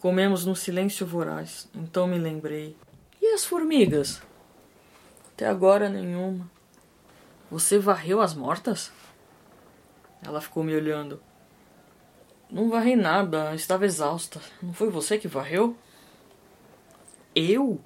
Comemos 0.00 0.44
no 0.44 0.54
silêncio 0.54 1.06
voraz. 1.06 1.68
Então 1.74 2.06
me 2.06 2.18
lembrei. 2.18 2.76
E 3.20 3.34
as 3.34 3.44
formigas? 3.44 4.22
Até 5.32 5.46
agora 5.46 5.88
nenhuma. 5.88 6.48
Você 7.50 7.78
varreu 7.78 8.20
as 8.20 8.34
mortas? 8.34 8.92
Ela 10.22 10.40
ficou 10.40 10.62
me 10.62 10.74
olhando. 10.74 11.20
Não 12.50 12.68
varrei 12.68 12.96
nada, 12.96 13.54
estava 13.54 13.86
exausta. 13.86 14.40
Não 14.62 14.72
foi 14.72 14.88
você 14.88 15.18
que 15.18 15.28
varreu? 15.28 15.76
Eu? 17.34 17.80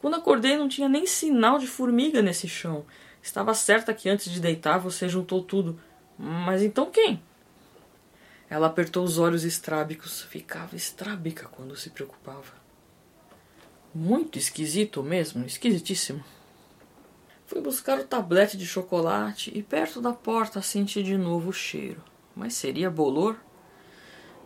Quando 0.00 0.16
acordei 0.16 0.56
não 0.56 0.68
tinha 0.68 0.88
nem 0.88 1.06
sinal 1.06 1.58
de 1.58 1.66
formiga 1.66 2.22
nesse 2.22 2.48
chão. 2.48 2.84
Estava 3.22 3.54
certa 3.54 3.92
que 3.94 4.08
antes 4.08 4.30
de 4.30 4.40
deitar 4.40 4.78
você 4.78 5.08
juntou 5.08 5.42
tudo. 5.42 5.78
Mas 6.18 6.62
então 6.62 6.90
quem? 6.90 7.22
Ela 8.48 8.66
apertou 8.66 9.04
os 9.04 9.18
olhos 9.18 9.44
estrábicos. 9.44 10.22
Ficava 10.22 10.74
estrábica 10.74 11.48
quando 11.48 11.76
se 11.76 11.90
preocupava. 11.90 12.60
Muito 13.94 14.38
esquisito 14.38 15.02
mesmo, 15.02 15.44
esquisitíssimo. 15.44 16.24
Fui 17.46 17.60
buscar 17.60 17.98
o 17.98 18.04
tablete 18.04 18.56
de 18.56 18.64
chocolate 18.64 19.50
e 19.52 19.62
perto 19.62 20.00
da 20.00 20.12
porta 20.12 20.62
senti 20.62 21.02
de 21.02 21.16
novo 21.18 21.50
o 21.50 21.52
cheiro. 21.52 22.02
Mas 22.34 22.54
seria 22.54 22.88
bolor? 22.88 23.36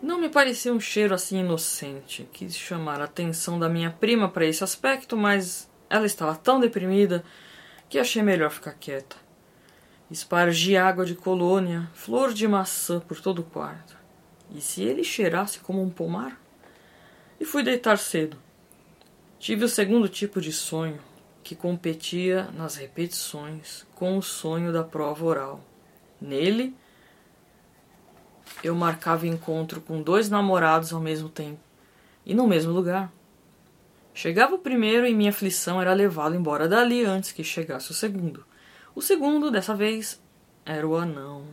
Não 0.02 0.19
me 0.19 0.28
parecia 0.28 0.73
um 0.73 0.81
cheiro 0.81 1.14
assim 1.14 1.40
inocente. 1.40 2.28
Quis 2.33 2.57
chamar 2.57 3.00
a 3.00 3.04
atenção 3.04 3.59
da 3.59 3.69
minha 3.69 3.90
prima 3.90 4.28
para 4.28 4.47
esse 4.47 4.64
aspecto, 4.64 5.16
mas 5.16 5.71
ela 5.88 6.07
estava 6.07 6.35
tão 6.35 6.59
deprimida 6.59 7.23
que 7.95 7.99
achei 8.01 8.25
melhor 8.25 8.51
ficar 8.51 8.73
quieta. 8.73 9.15
Espargi 10.11 10.77
água 10.77 11.07
de 11.07 11.15
colônia, 11.15 11.89
flor 11.95 12.35
de 12.35 12.49
maçã 12.49 12.99
por 12.99 13.21
todo 13.21 13.39
o 13.39 13.45
quarto. 13.45 13.97
E 14.53 14.61
se 14.61 14.83
ele 14.83 15.05
cheirasse 15.05 15.61
como 15.61 15.81
um 15.81 15.89
pomar? 15.89 16.43
E 17.39 17.45
fui 17.45 17.63
deitar 17.63 17.97
cedo. 17.97 18.37
Tive 19.39 19.65
o 19.65 19.69
segundo 19.69 20.09
tipo 20.09 20.41
de 20.41 20.51
sonho, 20.51 20.99
que 21.45 21.55
competia 21.55 22.51
nas 22.51 22.75
repetições 22.75 23.87
com 23.95 24.19
o 24.19 24.23
sonho 24.23 24.73
da 24.73 24.83
prova 24.83 25.25
oral. 25.25 25.61
Nele, 26.21 26.75
eu 28.61 28.75
marcava 28.75 29.25
encontro 29.25 29.81
com 29.81 30.03
dois 30.03 30.29
namorados 30.29 30.93
ao 30.93 31.01
mesmo 31.01 31.29
tempo 31.29 31.61
e 32.27 32.35
no 32.35 32.49
mesmo 32.49 32.73
lugar. 32.73 33.13
Chegava 34.14 34.54
o 34.54 34.61
primeiro 34.61 35.04
e 35.06 35.12
minha 35.12 35.30
aflição 35.30 35.80
era 35.80 35.92
levá-lo 35.92 36.37
embora 36.37 36.68
dali 36.68 37.04
antes 37.04 37.33
que 37.33 37.42
chegasse 37.42 37.90
o 37.90 37.94
segundo. 37.94 38.47
O 38.94 39.02
segundo, 39.02 39.50
dessa 39.50 39.75
vez, 39.75 40.23
era 40.64 40.87
o 40.87 40.94
anão. 40.97 41.49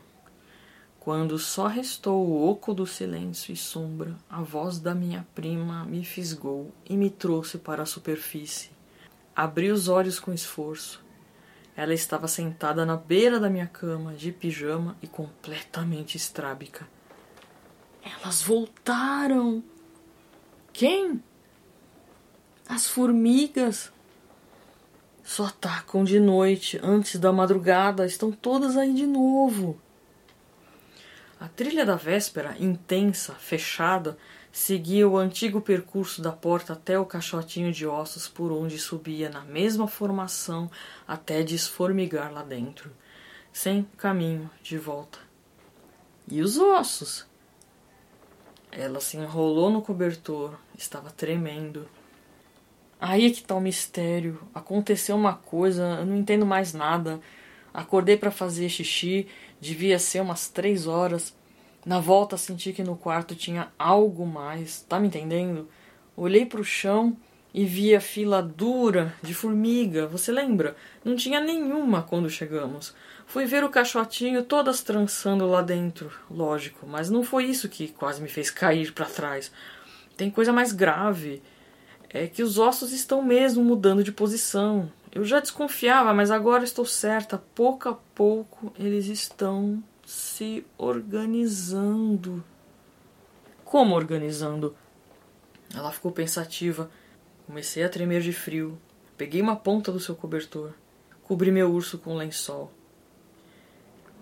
Quando 1.00 1.40
só 1.40 1.66
restou 1.66 2.24
o 2.24 2.48
oco 2.48 2.76
do 2.76 2.86
silêncio 2.86 3.52
e 3.52 3.58
sombra, 3.58 4.16
a 4.30 4.44
voz 4.44 4.78
da 4.78 4.94
minha 4.94 5.28
prima 5.34 5.84
me 5.86 6.06
fisgou 6.06 6.72
e 6.88 6.96
me 6.96 7.10
trouxe 7.10 7.58
para 7.58 7.82
a 7.82 7.88
superfície. 7.88 8.70
Abri 9.36 9.72
os 9.72 9.88
olhos 9.88 10.20
com 10.20 10.32
esforço. 10.32 11.04
Ela 11.76 11.96
estava 11.96 12.28
sentada 12.28 12.86
na 12.86 12.96
beira 12.96 13.40
da 13.40 13.50
minha 13.50 13.66
cama, 13.66 14.14
de 14.14 14.32
pijama 14.32 14.96
e 15.02 15.08
completamente 15.08 16.16
estrábica. 16.16 16.88
Elas 18.04 18.44
voltaram! 18.44 19.64
Quem? 20.72 21.24
As 22.72 22.88
formigas 22.88 23.92
só 25.22 25.48
atacam 25.48 26.06
de 26.06 26.22
noite, 26.22 26.80
antes 26.82 27.20
da 27.20 27.30
madrugada, 27.30 28.06
estão 28.06 28.32
todas 28.32 28.78
aí 28.78 28.94
de 28.94 29.06
novo. 29.06 29.78
A 31.38 31.50
trilha 31.50 31.86
da 31.86 31.98
véspera, 31.98 32.56
intensa, 32.58 33.34
fechada, 33.34 34.18
seguia 34.54 35.06
o 35.06 35.18
antigo 35.18 35.60
percurso 35.60 36.22
da 36.22 36.32
porta 36.32 36.72
até 36.72 36.98
o 36.98 37.06
caixotinho 37.06 37.74
de 37.74 37.86
ossos 37.86 38.30
por 38.30 38.54
onde 38.54 38.80
subia 38.80 39.30
na 39.30 39.42
mesma 39.42 39.86
formação 39.86 40.72
até 41.06 41.44
desformigar 41.44 42.32
lá 42.32 42.42
dentro, 42.42 42.90
sem 43.52 43.84
caminho 43.98 44.50
de 44.64 44.78
volta. 44.78 45.20
E 46.26 46.42
os 46.42 46.58
ossos? 46.58 47.26
Ela 48.72 49.02
se 49.02 49.18
enrolou 49.18 49.70
no 49.70 49.82
cobertor, 49.82 50.58
estava 50.78 51.12
tremendo. 51.12 51.86
Aí 53.02 53.26
é 53.26 53.32
que 53.32 53.44
tá 53.44 53.56
o 53.56 53.60
mistério. 53.60 54.40
Aconteceu 54.54 55.16
uma 55.16 55.34
coisa, 55.34 55.98
eu 56.00 56.06
não 56.06 56.16
entendo 56.16 56.46
mais 56.46 56.72
nada. 56.72 57.20
Acordei 57.74 58.16
para 58.16 58.30
fazer 58.30 58.70
xixi, 58.70 59.28
devia 59.60 59.98
ser 59.98 60.22
umas 60.22 60.48
três 60.48 60.86
horas. 60.86 61.36
Na 61.84 62.00
volta 62.00 62.38
senti 62.38 62.72
que 62.72 62.84
no 62.84 62.96
quarto 62.96 63.34
tinha 63.34 63.72
algo 63.80 64.24
mais, 64.28 64.86
tá 64.88 65.00
me 65.00 65.08
entendendo? 65.08 65.68
Olhei 66.16 66.46
para 66.46 66.62
o 66.62 66.64
chão 66.64 67.18
e 67.52 67.66
vi 67.66 67.96
a 67.96 68.00
fila 68.00 68.40
dura 68.40 69.16
de 69.24 69.34
formiga, 69.34 70.06
você 70.06 70.32
lembra? 70.32 70.76
Não 71.04 71.16
tinha 71.16 71.40
nenhuma 71.40 72.04
quando 72.04 72.30
chegamos. 72.30 72.94
Fui 73.26 73.46
ver 73.46 73.64
o 73.64 73.70
caixotinho 73.70 74.44
todas 74.44 74.84
trançando 74.84 75.48
lá 75.48 75.64
dentro, 75.64 76.12
lógico, 76.30 76.86
mas 76.86 77.10
não 77.10 77.24
foi 77.24 77.46
isso 77.46 77.68
que 77.68 77.88
quase 77.88 78.22
me 78.22 78.30
fez 78.30 78.52
cair 78.52 78.92
para 78.94 79.08
trás. 79.08 79.52
Tem 80.16 80.30
coisa 80.30 80.54
mais 80.54 80.72
grave. 80.72 81.42
É 82.14 82.28
que 82.28 82.44
os 82.44 82.58
ossos 82.58 82.92
estão 82.92 83.24
mesmo 83.24 83.64
mudando 83.64 84.04
de 84.04 84.12
posição. 84.12 84.92
Eu 85.14 85.24
já 85.24 85.40
desconfiava, 85.40 86.14
mas 86.14 86.30
agora 86.30 86.64
estou 86.64 86.86
certa. 86.86 87.42
Pouco 87.56 87.88
a 87.88 87.94
pouco 87.94 88.74
eles 88.78 89.08
estão 89.08 89.82
se 90.06 90.66
organizando. 90.78 92.44
Como 93.64 93.96
organizando? 93.96 94.76
Ela 95.74 95.92
ficou 95.92 96.12
pensativa. 96.12 96.92
Comecei 97.48 97.84
a 97.84 97.90
tremer 97.90 98.22
de 98.22 98.34
frio. 98.34 98.78
Peguei 99.18 99.42
uma 99.42 99.56
ponta 99.56 99.92
do 99.92 100.00
seu 100.00 100.16
cobertor. 100.16 100.74
Cobri 101.24 101.52
meu 101.52 101.72
urso 101.72 101.98
com 101.98 102.14
um 102.14 102.18
lençol. 102.18 102.74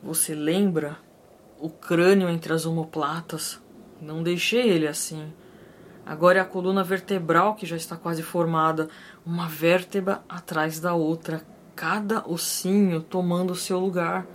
Você 0.03 0.35
lembra 0.35 0.97
o 1.59 1.69
crânio 1.69 2.29
entre 2.29 2.53
as 2.53 2.65
omoplatas? 2.65 3.59
Não 3.99 4.21
deixei 4.21 4.69
ele 4.69 4.87
assim. 4.87 5.33
Agora 6.09 6.39
é 6.39 6.41
a 6.41 6.45
coluna 6.45 6.83
vertebral 6.83 7.53
que 7.53 7.67
já 7.67 7.75
está 7.75 7.95
quase 7.95 8.23
formada, 8.23 8.89
uma 9.23 9.47
vértebra 9.47 10.23
atrás 10.27 10.79
da 10.79 10.95
outra, 10.95 11.45
cada 11.75 12.27
ossinho 12.27 12.99
tomando 12.99 13.51
o 13.51 13.55
seu 13.55 13.79
lugar. 13.79 14.25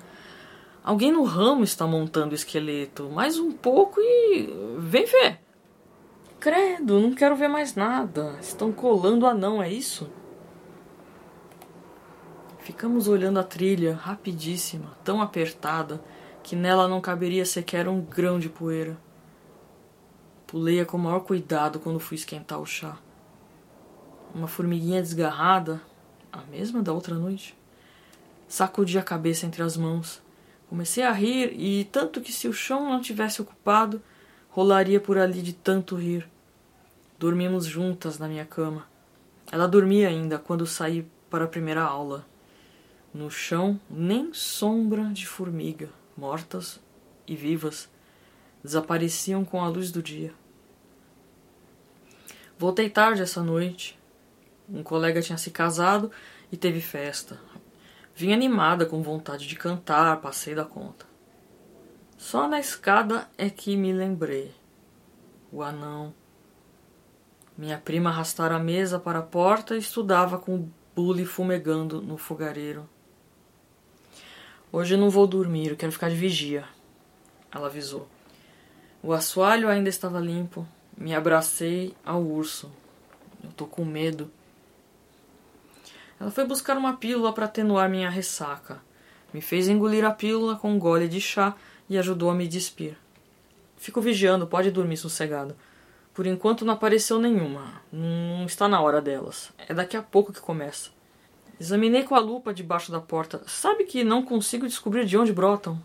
Alguém 0.84 1.10
no 1.10 1.24
ramo 1.24 1.64
está 1.64 1.84
montando 1.84 2.30
o 2.30 2.36
esqueleto. 2.36 3.10
Mais 3.10 3.40
um 3.40 3.50
pouco 3.50 4.00
e. 4.00 4.76
vem 4.78 5.04
ver. 5.04 5.40
Credo, 6.38 7.00
não 7.00 7.12
quero 7.12 7.34
ver 7.34 7.48
mais 7.48 7.74
nada. 7.74 8.36
Estão 8.40 8.70
colando 8.70 9.26
anão, 9.26 9.60
é 9.60 9.68
isso? 9.68 10.08
Ficamos 12.60 13.08
olhando 13.08 13.40
a 13.40 13.42
trilha, 13.42 13.96
rapidíssima, 13.96 14.96
tão 15.02 15.20
apertada, 15.20 16.00
que 16.40 16.54
nela 16.54 16.86
não 16.86 17.00
caberia 17.00 17.44
sequer 17.44 17.88
um 17.88 18.00
grão 18.00 18.38
de 18.38 18.48
poeira. 18.48 18.96
Pulei-a 20.54 20.86
com 20.86 20.96
o 20.96 21.00
maior 21.00 21.18
cuidado 21.18 21.80
quando 21.80 21.98
fui 21.98 22.14
esquentar 22.14 22.60
o 22.60 22.64
chá. 22.64 22.96
Uma 24.32 24.46
formiguinha 24.46 25.02
desgarrada, 25.02 25.82
a 26.32 26.42
mesma 26.42 26.80
da 26.80 26.92
outra 26.92 27.16
noite, 27.16 27.58
sacudi 28.46 28.96
a 28.96 29.02
cabeça 29.02 29.46
entre 29.46 29.64
as 29.64 29.76
mãos. 29.76 30.22
Comecei 30.68 31.02
a 31.02 31.10
rir 31.10 31.52
e, 31.58 31.86
tanto 31.86 32.20
que 32.20 32.32
se 32.32 32.46
o 32.46 32.52
chão 32.52 32.88
não 32.88 33.00
tivesse 33.00 33.42
ocupado, 33.42 34.00
rolaria 34.48 35.00
por 35.00 35.18
ali 35.18 35.42
de 35.42 35.54
tanto 35.54 35.96
rir. 35.96 36.30
Dormimos 37.18 37.66
juntas 37.66 38.20
na 38.20 38.28
minha 38.28 38.44
cama. 38.44 38.86
Ela 39.50 39.66
dormia 39.66 40.08
ainda 40.08 40.38
quando 40.38 40.68
saí 40.68 41.04
para 41.28 41.46
a 41.46 41.48
primeira 41.48 41.82
aula. 41.82 42.24
No 43.12 43.28
chão, 43.28 43.80
nem 43.90 44.32
sombra 44.32 45.02
de 45.06 45.26
formiga, 45.26 45.88
mortas 46.16 46.78
e 47.26 47.34
vivas, 47.34 47.88
desapareciam 48.62 49.44
com 49.44 49.60
a 49.60 49.66
luz 49.66 49.90
do 49.90 50.00
dia. 50.00 50.32
Voltei 52.64 52.88
tarde 52.88 53.20
essa 53.20 53.42
noite. 53.42 54.00
Um 54.66 54.82
colega 54.82 55.20
tinha 55.20 55.36
se 55.36 55.50
casado 55.50 56.10
e 56.50 56.56
teve 56.56 56.80
festa. 56.80 57.38
Vim 58.16 58.32
animada, 58.32 58.86
com 58.86 59.02
vontade 59.02 59.46
de 59.46 59.54
cantar, 59.54 60.18
passei 60.22 60.54
da 60.54 60.64
conta. 60.64 61.04
Só 62.16 62.48
na 62.48 62.58
escada 62.58 63.28
é 63.36 63.50
que 63.50 63.76
me 63.76 63.92
lembrei. 63.92 64.50
O 65.52 65.62
anão. 65.62 66.14
Minha 67.54 67.76
prima 67.76 68.08
arrastara 68.08 68.56
a 68.56 68.58
mesa 68.58 68.98
para 68.98 69.18
a 69.18 69.22
porta 69.22 69.74
e 69.74 69.80
estudava 69.80 70.38
com 70.38 70.54
o 70.54 70.72
bule 70.96 71.26
fumegando 71.26 72.00
no 72.00 72.16
fogareiro. 72.16 72.88
Hoje 74.72 74.96
não 74.96 75.10
vou 75.10 75.26
dormir, 75.26 75.68
eu 75.68 75.76
quero 75.76 75.92
ficar 75.92 76.08
de 76.08 76.16
vigia, 76.16 76.64
ela 77.52 77.66
avisou. 77.66 78.08
O 79.02 79.12
assoalho 79.12 79.68
ainda 79.68 79.90
estava 79.90 80.18
limpo, 80.18 80.66
me 80.96 81.14
abracei 81.14 81.94
ao 82.04 82.22
urso. 82.22 82.70
Eu 83.42 83.50
tô 83.52 83.66
com 83.66 83.84
medo. 83.84 84.30
Ela 86.18 86.30
foi 86.30 86.46
buscar 86.46 86.76
uma 86.76 86.96
pílula 86.96 87.32
para 87.32 87.46
atenuar 87.46 87.88
minha 87.88 88.08
ressaca. 88.08 88.80
Me 89.32 89.40
fez 89.40 89.68
engolir 89.68 90.04
a 90.04 90.10
pílula 90.10 90.56
com 90.56 90.72
um 90.72 90.78
gole 90.78 91.08
de 91.08 91.20
chá 91.20 91.54
e 91.88 91.98
ajudou 91.98 92.30
a 92.30 92.34
me 92.34 92.46
despir. 92.46 92.96
Fico 93.76 94.00
vigiando, 94.00 94.46
pode 94.46 94.70
dormir 94.70 94.96
sossegado. 94.96 95.56
Por 96.14 96.26
enquanto 96.26 96.64
não 96.64 96.74
apareceu 96.74 97.18
nenhuma. 97.18 97.82
Não 97.92 98.46
está 98.46 98.68
na 98.68 98.80
hora 98.80 99.02
delas. 99.02 99.52
É 99.58 99.74
daqui 99.74 99.96
a 99.96 100.02
pouco 100.02 100.32
que 100.32 100.40
começa. 100.40 100.90
Examinei 101.60 102.04
com 102.04 102.14
a 102.14 102.20
lupa 102.20 102.54
debaixo 102.54 102.90
da 102.90 103.00
porta. 103.00 103.42
Sabe 103.46 103.84
que 103.84 104.04
não 104.04 104.24
consigo 104.24 104.66
descobrir 104.66 105.04
de 105.04 105.18
onde 105.18 105.32
brotam? 105.32 105.80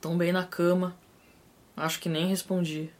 Tombei 0.00 0.32
na 0.32 0.44
cama, 0.44 0.96
Acho 1.76 2.00
que 2.00 2.08
nem 2.08 2.28
respondi. 2.28 2.92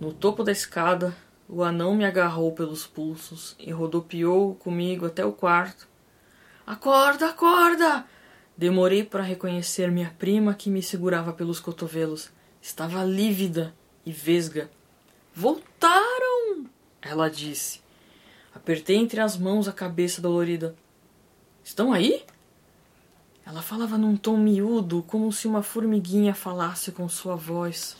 No 0.00 0.12
topo 0.12 0.44
da 0.44 0.52
escada, 0.52 1.16
o 1.54 1.62
anão 1.62 1.94
me 1.94 2.04
agarrou 2.04 2.50
pelos 2.50 2.84
pulsos 2.84 3.54
e 3.60 3.70
rodopiou 3.70 4.56
comigo 4.56 5.06
até 5.06 5.24
o 5.24 5.32
quarto. 5.32 5.86
Acorda, 6.66 7.28
acorda! 7.28 8.04
Demorei 8.56 9.04
para 9.04 9.22
reconhecer 9.22 9.88
minha 9.88 10.12
prima 10.18 10.52
que 10.52 10.68
me 10.68 10.82
segurava 10.82 11.32
pelos 11.32 11.60
cotovelos. 11.60 12.30
Estava 12.60 13.04
lívida 13.04 13.72
e 14.04 14.10
vesga. 14.10 14.68
Voltaram! 15.32 16.66
Ela 17.00 17.30
disse. 17.30 17.80
Apertei 18.52 18.96
entre 18.96 19.20
as 19.20 19.36
mãos 19.36 19.68
a 19.68 19.72
cabeça 19.72 20.20
dolorida. 20.20 20.74
Estão 21.62 21.92
aí? 21.92 22.24
Ela 23.46 23.62
falava 23.62 23.96
num 23.96 24.16
tom 24.16 24.38
miúdo, 24.38 25.04
como 25.06 25.32
se 25.32 25.46
uma 25.46 25.62
formiguinha 25.62 26.34
falasse 26.34 26.90
com 26.90 27.08
sua 27.08 27.36
voz. 27.36 27.96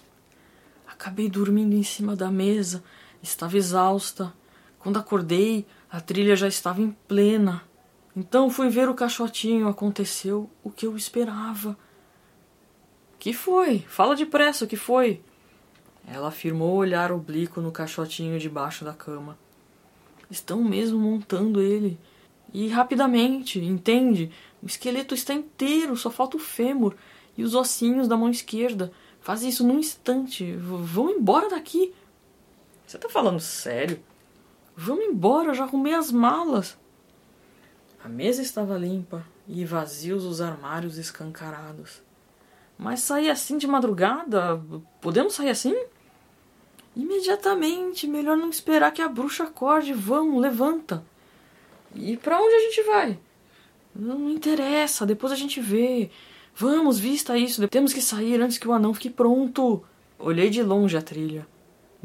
Acabei 0.89 1.29
dormindo 1.29 1.77
em 1.77 1.85
cima 1.85 2.17
da 2.17 2.33
mesa 2.33 2.83
Estava 3.25 3.57
exausta. 3.57 4.35
Quando 4.79 4.99
acordei, 4.99 5.67
a 5.91 5.99
trilha 5.99 6.37
já 6.37 6.47
estava 6.47 6.83
em 6.83 6.91
plena. 7.09 7.63
Então 8.15 8.51
fui 8.51 8.69
ver 8.69 8.87
o 8.87 8.95
caixotinho. 8.95 9.67
Aconteceu 9.67 10.51
o 10.63 10.71
que 10.71 10.87
eu 10.87 10.95
esperava. 10.95 11.75
Que 13.19 13.33
foi? 13.33 13.79
Fala 13.89 14.15
depressa, 14.15 14.67
o 14.67 14.69
que 14.69 14.77
foi? 14.77 15.23
Ela 16.07 16.29
afirmou 16.29 16.77
olhar 16.77 17.11
oblíquo 17.11 17.63
no 17.63 17.73
caixotinho 17.73 18.39
debaixo 18.39 18.85
da 18.85 18.93
cama. 18.93 19.39
Estão 20.31 20.63
mesmo 20.63 20.99
montando 20.99 21.63
ele. 21.63 21.99
E 22.53 22.69
rapidamente, 22.69 23.59
entende? 23.59 24.31
O 24.63 24.67
esqueleto 24.67 25.15
está 25.15 25.33
inteiro, 25.33 25.97
só 25.97 26.11
falta 26.11 26.37
o 26.37 26.41
fêmur 26.41 26.95
e 27.39 27.43
os 27.43 27.55
ossinhos 27.55 28.07
da 28.07 28.19
mão 28.19 28.29
esquerda. 28.29 28.93
Faz 29.23 29.43
isso 29.43 29.67
num 29.67 29.79
instante. 29.79 30.53
V 30.53 30.77
vão 30.83 31.09
embora 31.09 31.49
daqui. 31.49 31.95
Você 32.87 32.99
tá 32.99 33.09
falando 33.09 33.41
sério? 33.41 34.01
Vamos 34.77 35.05
embora, 35.05 35.49
eu 35.49 35.55
já 35.55 35.65
arrumei 35.65 35.95
as 35.95 36.11
malas. 36.11 36.77
A 38.03 38.09
mesa 38.09 38.43
estava 38.43 38.77
limpa 38.77 39.25
e 39.49 39.65
vazios 39.65 40.25
os 40.25 40.41
armários 40.41 40.99
escancarados. 40.99 42.03
Mas 42.77 43.01
sair 43.01 43.31
assim 43.31 43.57
de 43.57 43.67
madrugada? 43.67 44.61
Podemos 45.01 45.35
sair 45.35 45.51
assim? 45.51 45.75
Imediatamente, 46.97 48.07
melhor 48.07 48.37
não 48.37 48.51
esperar 48.51 48.93
que 48.93 49.01
a 49.01 49.09
bruxa 49.09 49.45
acorde. 49.45 49.93
Vamos, 49.93 50.41
levanta. 50.41 51.05
E 51.95 52.17
para 52.17 52.41
onde 52.41 52.55
a 52.55 52.61
gente 52.61 52.83
vai? 52.83 53.19
Não, 53.95 54.19
não 54.19 54.31
interessa, 54.31 55.07
depois 55.07 55.33
a 55.33 55.37
gente 55.37 55.61
vê. 55.61 56.11
Vamos, 56.55 56.99
vista 56.99 57.39
isso. 57.39 57.67
Temos 57.69 57.93
que 57.93 58.03
sair 58.03 58.41
antes 58.41 58.59
que 58.59 58.69
o 58.69 58.73
anão 58.73 58.93
fique 58.93 59.11
pronto. 59.11 59.83
Olhei 60.19 60.51
de 60.51 60.63
longe 60.63 60.97
a 60.97 61.03
trilha. 61.03 61.47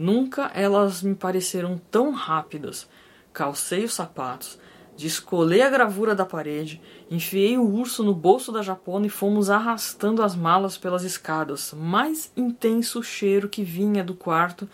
Nunca 0.02 0.50
elas 0.54 1.02
me 1.02 1.14
pareceram 1.14 1.78
tão 1.92 2.12
rápidas. 2.12 2.88
Calcei 3.34 3.84
os 3.84 3.94
sapatos, 3.94 4.58
descolei 4.96 5.62
a 5.62 5.70
gravura 5.70 6.16
da 6.16 6.26
parede, 6.26 6.82
enfiei 7.12 7.58
o 7.58 7.70
urso 7.70 8.02
no 8.02 8.16
bolso 8.16 8.50
da 8.50 8.62
japona 8.62 9.08
e 9.08 9.10
fomos 9.10 9.50
arrastando 9.50 10.24
as 10.24 10.38
malas 10.38 10.78
pelas 10.78 11.04
escadas. 11.04 11.74
Mais 11.74 12.32
intenso 12.38 13.04
cheiro 13.04 13.50
que 13.50 13.62
vinha 13.62 14.02
do 14.02 14.14
quarto. 14.14 14.70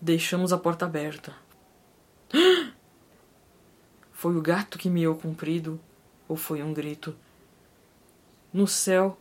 Deixamos 0.00 0.52
a 0.52 0.58
porta 0.58 0.86
aberta. 0.86 1.32
Foi 4.10 4.36
o 4.36 4.42
gato 4.42 4.76
que 4.76 4.90
miou 4.90 5.14
comprido 5.14 5.78
ou 6.26 6.34
foi 6.36 6.64
um 6.64 6.72
grito? 6.72 7.14
No 8.52 8.66
céu, 8.66 9.16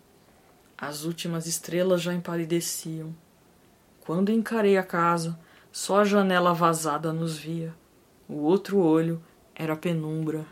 as 0.76 1.04
últimas 1.04 1.46
estrelas 1.46 2.02
já 2.02 2.12
empalideciam. 2.12 3.14
Quando 4.14 4.30
encarei 4.30 4.78
a 4.78 4.84
casa, 4.84 5.40
só 5.72 6.02
a 6.02 6.04
janela 6.04 6.54
vazada 6.54 7.14
nos 7.14 7.38
via. 7.38 7.74
O 8.28 8.40
outro 8.42 8.78
olho 8.78 9.24
era 9.56 9.72
a 9.72 9.78
penumbra. 9.78 10.46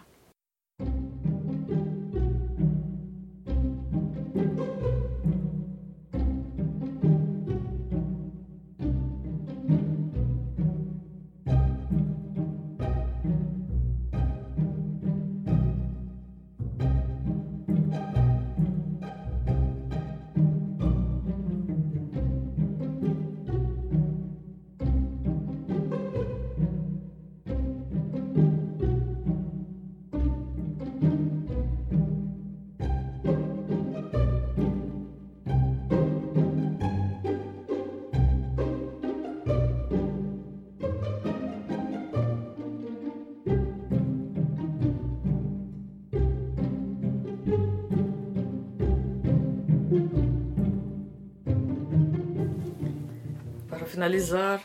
Finalizar, 53.99 54.63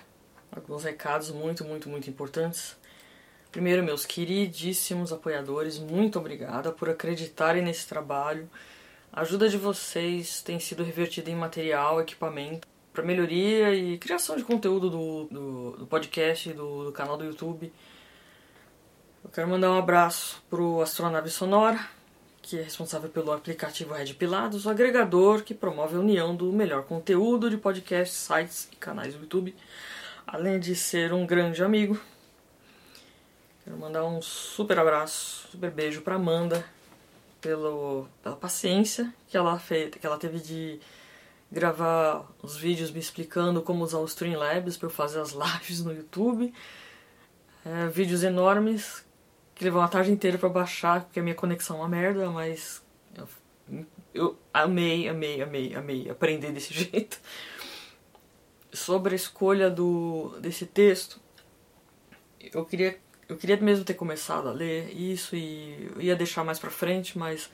alguns 0.54 0.84
recados 0.84 1.32
muito, 1.32 1.64
muito, 1.64 1.88
muito 1.88 2.08
importantes. 2.08 2.76
Primeiro, 3.50 3.82
meus 3.82 4.06
queridíssimos 4.06 5.12
apoiadores, 5.12 5.76
muito 5.76 6.20
obrigada 6.20 6.70
por 6.70 6.88
acreditarem 6.88 7.60
nesse 7.60 7.88
trabalho. 7.88 8.48
A 9.12 9.22
ajuda 9.22 9.48
de 9.48 9.56
vocês 9.56 10.40
tem 10.40 10.60
sido 10.60 10.84
revertida 10.84 11.30
em 11.30 11.34
material, 11.34 12.00
equipamento 12.00 12.68
para 12.92 13.02
melhoria 13.02 13.74
e 13.74 13.98
criação 13.98 14.36
de 14.36 14.44
conteúdo 14.44 14.88
do, 14.88 15.24
do, 15.24 15.70
do 15.78 15.86
podcast, 15.86 16.52
do, 16.52 16.84
do, 16.84 16.92
canal 16.92 17.16
do 17.16 17.24
YouTube. 17.24 17.72
Eu 19.24 19.30
quero 19.30 19.48
mandar 19.48 19.72
um 19.72 19.78
abraço 19.78 20.40
pro 20.48 20.80
Astronave 20.80 21.28
Sonora, 21.28 21.84
que 22.44 22.58
é 22.58 22.62
responsável 22.62 23.08
pelo 23.08 23.32
aplicativo 23.32 23.94
Red 23.94 24.12
Pilados, 24.12 24.66
o 24.66 24.70
agregador 24.70 25.42
que 25.42 25.54
promove 25.54 25.96
a 25.96 25.98
união 25.98 26.36
do 26.36 26.52
melhor 26.52 26.82
conteúdo 26.84 27.48
de 27.48 27.56
podcasts, 27.56 28.18
sites 28.18 28.68
e 28.70 28.76
canais 28.76 29.14
do 29.14 29.22
YouTube, 29.22 29.56
além 30.26 30.60
de 30.60 30.76
ser 30.76 31.14
um 31.14 31.26
grande 31.26 31.64
amigo. 31.64 31.98
Quero 33.64 33.78
mandar 33.78 34.04
um 34.04 34.20
super 34.20 34.78
abraço, 34.78 35.48
super 35.52 35.70
beijo 35.70 36.02
para 36.02 36.16
Amanda 36.16 36.62
pelo, 37.40 38.06
pela 38.22 38.36
paciência 38.36 39.12
que 39.26 39.38
ela 39.38 39.58
fez, 39.58 39.90
que 39.92 40.06
ela 40.06 40.18
teve 40.18 40.38
de 40.38 40.78
gravar 41.50 42.30
os 42.42 42.58
vídeos 42.58 42.90
me 42.90 43.00
explicando 43.00 43.62
como 43.62 43.82
usar 43.82 44.00
o 44.00 44.04
Streamlabs 44.04 44.76
para 44.76 44.88
eu 44.88 44.92
fazer 44.92 45.18
as 45.18 45.32
lives 45.32 45.82
no 45.82 45.94
YouTube. 45.94 46.52
É, 47.64 47.86
vídeos 47.88 48.22
enormes 48.22 49.02
que 49.54 49.64
levam 49.64 49.82
a 49.82 49.88
tarde 49.88 50.10
inteira 50.10 50.36
para 50.36 50.48
baixar, 50.48 51.04
porque 51.04 51.20
a 51.20 51.22
minha 51.22 51.34
conexão 51.34 51.76
é 51.76 51.80
uma 51.80 51.88
merda, 51.88 52.30
mas 52.30 52.82
eu, 53.16 53.28
eu 54.12 54.38
amei, 54.52 55.08
amei, 55.08 55.42
amei, 55.42 55.74
amei 55.74 56.10
aprender 56.10 56.52
desse 56.52 56.74
jeito. 56.74 57.20
Sobre 58.72 59.12
a 59.12 59.16
escolha 59.16 59.70
do, 59.70 60.36
desse 60.40 60.66
texto, 60.66 61.20
eu 62.52 62.64
queria, 62.64 62.98
eu 63.28 63.36
queria 63.36 63.56
mesmo 63.56 63.84
ter 63.84 63.94
começado 63.94 64.48
a 64.48 64.52
ler 64.52 64.90
isso 64.92 65.36
e 65.36 65.90
ia 65.98 66.16
deixar 66.16 66.42
mais 66.42 66.58
pra 66.58 66.70
frente, 66.70 67.16
mas 67.16 67.48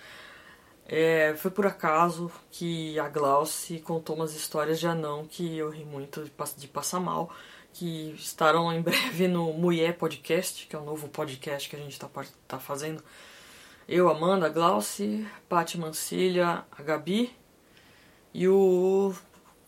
é, 0.86 1.34
foi 1.36 1.50
por 1.50 1.66
acaso 1.66 2.32
que 2.50 2.98
a 2.98 3.08
Glauce 3.08 3.78
contou 3.80 4.16
umas 4.16 4.34
histórias 4.34 4.80
de 4.80 4.86
anão 4.86 5.26
que 5.26 5.56
eu 5.58 5.70
ri 5.70 5.84
muito 5.84 6.24
de, 6.24 6.32
de 6.56 6.66
passar 6.66 6.98
mal, 6.98 7.30
que 7.72 8.14
estarão 8.18 8.72
em 8.72 8.82
breve 8.82 9.28
no 9.28 9.52
Mulher 9.52 9.96
Podcast, 9.96 10.66
que 10.66 10.74
é 10.74 10.78
o 10.78 10.84
novo 10.84 11.08
podcast 11.08 11.68
que 11.68 11.76
a 11.76 11.78
gente 11.78 11.92
está 11.92 12.08
tá 12.46 12.58
fazendo. 12.58 13.02
Eu, 13.88 14.08
Amanda, 14.08 14.46
a 14.46 14.48
Glauce, 14.48 15.26
Paty 15.48 15.78
Mancilha, 15.78 16.64
a 16.70 16.82
Gabi 16.82 17.34
e 18.32 18.46
o 18.48 19.12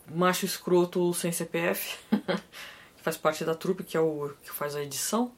macho 0.09 0.45
escroto 0.45 1.13
sem 1.15 1.33
CPF, 1.33 1.99
que 2.97 3.03
faz 3.03 3.17
parte 3.17 3.45
da 3.45 3.55
trupe, 3.55 3.83
que 3.83 3.97
é 3.97 4.01
o 4.01 4.33
que 4.43 4.51
faz 4.51 4.77
a 4.77 4.83
edição. 4.83 5.33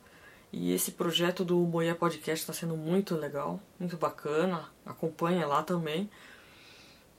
E 0.53 0.73
esse 0.73 0.93
projeto 0.93 1.45
do 1.45 1.57
Moia 1.59 1.97
Podcast 1.97 2.43
está 2.43 2.53
sendo 2.53 2.77
muito 2.77 3.17
legal, 3.17 3.61
muito 3.81 3.97
bacana. 3.97 4.69
Acompanha 4.87 5.47
lá 5.47 5.63
também. 5.65 6.09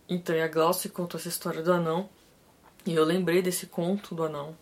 Então, 0.08 0.42
a 0.42 0.48
Glaucia 0.48 0.90
contou 0.90 1.20
essa 1.20 1.28
história 1.28 1.62
do 1.62 1.74
anão. 1.74 2.10
E 2.86 2.94
eu 2.94 3.04
lembrei 3.04 3.42
desse 3.42 3.68
conto 3.68 4.16
do 4.16 4.24
anão. 4.24 4.56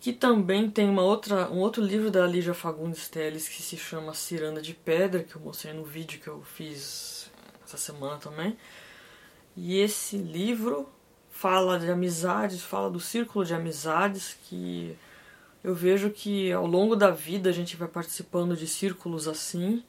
Que 0.00 0.12
também 0.12 0.70
tem 0.70 0.88
uma 0.88 1.02
outra, 1.02 1.50
um 1.50 1.58
outro 1.58 1.82
livro 1.82 2.10
da 2.10 2.26
Lígia 2.26 2.54
Fagundes 2.54 3.08
Teles 3.08 3.48
que 3.48 3.62
se 3.62 3.76
chama 3.76 4.14
Ciranda 4.14 4.62
de 4.62 4.72
Pedra, 4.72 5.24
que 5.24 5.34
eu 5.34 5.42
mostrei 5.42 5.74
no 5.74 5.84
vídeo 5.84 6.20
que 6.20 6.28
eu 6.28 6.40
fiz 6.42 7.30
essa 7.64 7.76
semana 7.76 8.16
também. 8.16 8.56
E 9.56 9.80
esse 9.80 10.16
livro 10.16 10.88
fala 11.30 11.78
de 11.78 11.90
amizades, 11.90 12.62
fala 12.62 12.88
do 12.90 13.00
círculo 13.00 13.44
de 13.44 13.54
amizades 13.54 14.36
que 14.44 14.96
eu 15.62 15.74
vejo 15.74 16.10
que 16.10 16.52
ao 16.52 16.66
longo 16.66 16.94
da 16.94 17.10
vida 17.10 17.50
a 17.50 17.52
gente 17.52 17.76
vai 17.76 17.88
participando 17.88 18.56
de 18.56 18.66
círculos 18.66 19.26
assim, 19.26 19.84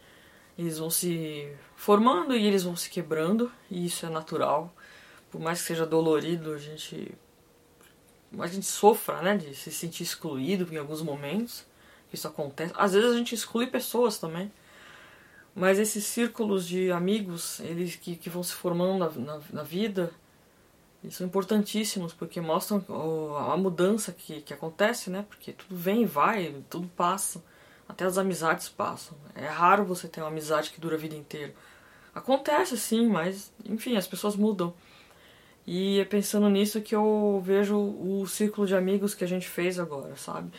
eles 0.57 0.79
vão 0.79 0.89
se 0.89 1.51
formando 1.75 2.35
e 2.35 2.45
eles 2.45 2.63
vão 2.63 2.75
se 2.75 2.89
quebrando, 2.89 3.51
e 3.69 3.85
isso 3.85 4.05
é 4.05 4.09
natural. 4.09 4.73
Por 5.31 5.39
mais 5.39 5.61
que 5.61 5.67
seja 5.67 5.85
dolorido, 5.85 6.53
a 6.53 6.57
gente 6.57 7.13
a 8.37 8.47
gente 8.47 8.65
sofra, 8.65 9.21
né, 9.21 9.37
de 9.37 9.55
se 9.55 9.71
sentir 9.71 10.03
excluído 10.03 10.71
em 10.71 10.77
alguns 10.77 11.01
momentos. 11.01 11.65
Isso 12.11 12.27
acontece. 12.27 12.73
Às 12.77 12.93
vezes 12.93 13.11
a 13.11 13.17
gente 13.17 13.33
exclui 13.33 13.67
pessoas 13.67 14.17
também. 14.17 14.51
Mas 15.55 15.79
esses 15.79 16.05
círculos 16.05 16.67
de 16.67 16.91
amigos, 16.91 17.59
eles 17.61 17.95
que, 17.95 18.15
que 18.15 18.29
vão 18.29 18.43
se 18.43 18.53
formando 18.53 18.97
na, 18.97 19.09
na, 19.09 19.41
na 19.51 19.63
vida, 19.63 20.11
eles 21.03 21.15
são 21.15 21.25
importantíssimos 21.25 22.13
porque 22.13 22.39
mostram 22.41 22.83
a 23.37 23.57
mudança 23.57 24.11
que, 24.11 24.41
que 24.41 24.53
acontece, 24.53 25.09
né? 25.09 25.25
Porque 25.27 25.53
tudo 25.53 25.75
vem 25.75 26.03
e 26.03 26.05
vai, 26.05 26.55
tudo 26.69 26.87
passa. 26.89 27.43
Até 27.87 28.05
as 28.05 28.17
amizades 28.17 28.69
passam. 28.69 29.17
É 29.33 29.47
raro 29.47 29.83
você 29.83 30.07
ter 30.07 30.21
uma 30.21 30.27
amizade 30.27 30.69
que 30.69 30.79
dura 30.79 30.95
a 30.95 30.99
vida 30.99 31.15
inteira. 31.15 31.53
Acontece 32.13 32.77
sim, 32.77 33.07
mas 33.07 33.51
enfim, 33.65 33.97
as 33.97 34.07
pessoas 34.07 34.35
mudam. 34.35 34.73
E 35.71 35.99
é 35.99 36.05
pensando 36.05 36.49
nisso 36.49 36.81
que 36.81 36.95
eu 36.95 37.39
vejo 37.45 37.77
o 37.77 38.25
círculo 38.25 38.65
de 38.65 38.75
amigos 38.75 39.13
que 39.13 39.23
a 39.23 39.27
gente 39.27 39.47
fez 39.47 39.77
agora, 39.77 40.15
sabe? 40.15 40.51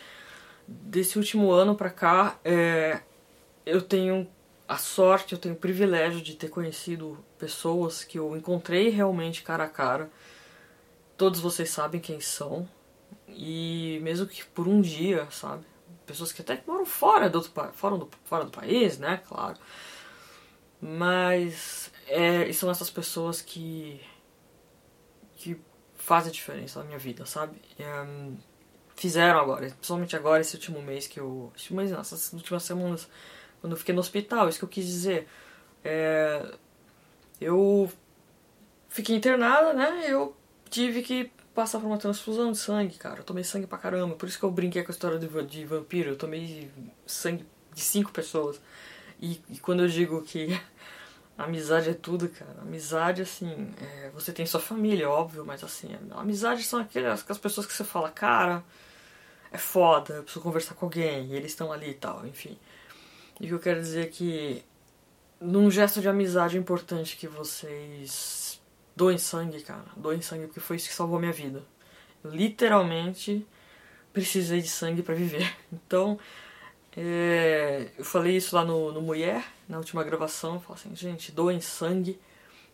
Desse 0.65 1.17
último 1.17 1.51
ano 1.51 1.75
pra 1.75 1.89
cá, 1.89 2.39
é, 2.45 3.01
eu 3.65 3.81
tenho 3.81 4.25
a 4.65 4.77
sorte, 4.77 5.33
eu 5.33 5.39
tenho 5.39 5.55
o 5.55 5.57
privilégio 5.57 6.21
de 6.21 6.33
ter 6.35 6.47
conhecido 6.47 7.17
pessoas 7.37 8.05
que 8.05 8.17
eu 8.17 8.37
encontrei 8.37 8.87
realmente 8.87 9.43
cara 9.43 9.65
a 9.65 9.69
cara 9.69 10.09
Todos 11.17 11.39
vocês 11.39 11.69
sabem 11.69 12.01
quem 12.01 12.19
são. 12.19 12.67
E 13.27 13.99
mesmo 14.01 14.25
que 14.25 14.43
por 14.43 14.67
um 14.67 14.81
dia, 14.81 15.27
sabe? 15.29 15.63
Pessoas 16.03 16.31
que 16.31 16.41
até 16.41 16.63
moram 16.65 16.83
fora 16.83 17.29
do, 17.29 17.43
fora 17.73 17.95
do, 17.95 18.09
fora 18.23 18.45
do 18.45 18.49
país, 18.49 18.97
né? 18.97 19.21
Claro. 19.27 19.55
Mas 20.81 21.91
é, 22.07 22.51
são 22.53 22.71
essas 22.71 22.89
pessoas 22.89 23.39
que, 23.39 24.01
fazem 26.01 26.29
a 26.29 26.33
diferença 26.33 26.79
na 26.79 26.85
minha 26.85 26.97
vida, 26.97 27.25
sabe? 27.25 27.55
É, 27.79 28.05
fizeram 28.95 29.39
agora, 29.39 29.67
principalmente 29.67 30.15
agora, 30.15 30.41
esse 30.41 30.55
último 30.55 30.81
mês 30.81 31.07
que 31.07 31.19
eu. 31.19 31.51
Mês, 31.69 31.91
não, 31.91 31.99
essas 31.99 32.33
últimas 32.33 32.63
semanas, 32.63 33.07
quando 33.59 33.73
eu 33.73 33.77
fiquei 33.77 33.93
no 33.93 34.01
hospital, 34.01 34.49
isso 34.49 34.59
que 34.59 34.65
eu 34.65 34.69
quis 34.69 34.85
dizer. 34.85 35.27
É, 35.83 36.53
eu 37.39 37.91
fiquei 38.89 39.15
internada, 39.15 39.73
né? 39.73 40.05
Eu 40.07 40.35
tive 40.69 41.01
que 41.01 41.31
passar 41.53 41.79
por 41.79 41.87
uma 41.87 41.97
transfusão 41.97 42.51
de 42.51 42.57
sangue, 42.57 42.97
cara. 42.97 43.19
Eu 43.19 43.23
tomei 43.23 43.43
sangue 43.43 43.67
pra 43.67 43.77
caramba. 43.77 44.15
Por 44.15 44.27
isso 44.27 44.39
que 44.39 44.45
eu 44.45 44.51
brinquei 44.51 44.83
com 44.83 44.91
a 44.91 44.93
história 44.93 45.19
de, 45.19 45.27
de 45.45 45.65
vampiro. 45.65 46.11
Eu 46.11 46.17
tomei 46.17 46.69
sangue 47.05 47.45
de 47.73 47.81
cinco 47.81 48.11
pessoas. 48.11 48.59
E, 49.19 49.39
e 49.49 49.59
quando 49.59 49.81
eu 49.83 49.87
digo 49.87 50.21
que 50.23 50.59
amizade 51.43 51.89
é 51.89 51.93
tudo, 51.93 52.29
cara. 52.29 52.61
Amizade, 52.61 53.21
assim, 53.21 53.73
é, 53.81 54.09
você 54.13 54.31
tem 54.31 54.45
sua 54.45 54.59
família, 54.59 55.09
óbvio, 55.09 55.45
mas 55.45 55.63
assim, 55.63 55.89
amizade 56.11 56.63
são 56.63 56.79
aquelas, 56.79 57.21
aquelas 57.21 57.41
pessoas 57.41 57.67
que 57.67 57.73
você 57.73 57.83
fala, 57.83 58.09
cara, 58.09 58.63
é 59.51 59.57
foda, 59.57 60.15
eu 60.15 60.23
preciso 60.23 60.43
conversar 60.43 60.75
com 60.75 60.85
alguém, 60.85 61.27
e 61.27 61.35
eles 61.35 61.51
estão 61.51 61.71
ali 61.71 61.91
e 61.91 61.93
tal, 61.95 62.25
enfim. 62.25 62.57
E 63.39 63.45
o 63.45 63.47
que 63.47 63.53
eu 63.53 63.59
quero 63.59 63.81
dizer 63.81 64.05
é 64.05 64.07
que, 64.07 64.63
num 65.39 65.69
gesto 65.69 65.99
de 66.01 66.07
amizade 66.07 66.57
importante 66.57 67.17
que 67.17 67.27
vocês 67.27 68.61
doem 68.95 69.17
sangue, 69.17 69.61
cara. 69.61 69.85
Doem 69.97 70.21
sangue, 70.21 70.47
porque 70.47 70.59
foi 70.59 70.75
isso 70.75 70.87
que 70.87 70.93
salvou 70.93 71.19
minha 71.19 71.33
vida. 71.33 71.63
Eu, 72.23 72.31
literalmente 72.31 73.45
precisei 74.13 74.61
de 74.61 74.67
sangue 74.67 75.01
para 75.01 75.15
viver. 75.15 75.51
Então, 75.71 76.19
é, 76.95 77.89
eu 77.97 78.03
falei 78.03 78.35
isso 78.35 78.55
lá 78.55 78.65
no, 78.65 78.91
no 78.91 79.01
Mulher, 79.01 79.45
na 79.67 79.77
última 79.77 80.03
gravação. 80.03 80.59
Falei 80.59 80.81
assim, 80.81 80.95
gente, 80.95 81.31
doem 81.31 81.61
sangue, 81.61 82.19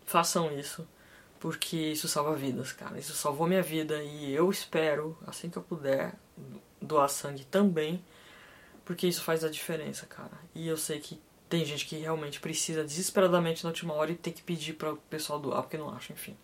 façam 0.05 0.51
isso. 0.57 0.87
Porque 1.39 1.77
isso 1.77 2.07
salva 2.07 2.35
vidas, 2.35 2.71
cara. 2.71 2.97
Isso 2.97 3.13
salvou 3.13 3.47
minha 3.47 3.61
vida 3.61 4.01
e 4.03 4.33
eu 4.33 4.49
espero, 4.49 5.17
assim 5.27 5.49
que 5.49 5.57
eu 5.57 5.61
puder, 5.61 6.15
doar 6.81 7.09
sangue 7.09 7.45
também. 7.45 8.03
Porque 8.83 9.05
isso 9.07 9.21
faz 9.23 9.43
a 9.43 9.49
diferença, 9.49 10.05
cara. 10.05 10.31
E 10.55 10.67
eu 10.67 10.77
sei 10.77 10.99
que 10.99 11.21
tem 11.47 11.63
gente 11.63 11.85
que 11.85 11.97
realmente 11.97 12.39
precisa 12.39 12.83
desesperadamente 12.83 13.63
na 13.63 13.69
última 13.69 13.93
hora 13.93 14.11
e 14.11 14.15
tem 14.15 14.33
que 14.33 14.41
pedir 14.41 14.73
para 14.73 14.93
o 14.93 14.97
pessoal 14.97 15.39
doar 15.39 15.61
porque 15.61 15.77
não 15.77 15.89
acha, 15.89 16.11
enfim. 16.11 16.35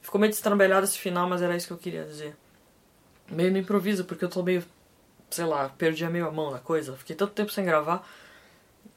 Ficou 0.00 0.20
meio 0.20 0.30
destrambelhado 0.30 0.84
esse 0.84 0.98
final, 0.98 1.28
mas 1.28 1.42
era 1.42 1.56
isso 1.56 1.66
que 1.66 1.72
eu 1.72 1.78
queria 1.78 2.04
dizer. 2.04 2.36
Meio 3.28 3.50
no 3.50 3.58
improviso, 3.58 4.04
porque 4.04 4.24
eu 4.24 4.28
tô 4.28 4.42
meio, 4.42 4.64
sei 5.30 5.44
lá, 5.44 5.68
perdi 5.70 6.04
a 6.04 6.10
meio 6.10 6.26
a 6.26 6.30
mão 6.30 6.50
na 6.50 6.58
coisa. 6.58 6.96
Fiquei 6.96 7.16
tanto 7.16 7.32
tempo 7.32 7.50
sem 7.52 7.64
gravar. 7.64 8.06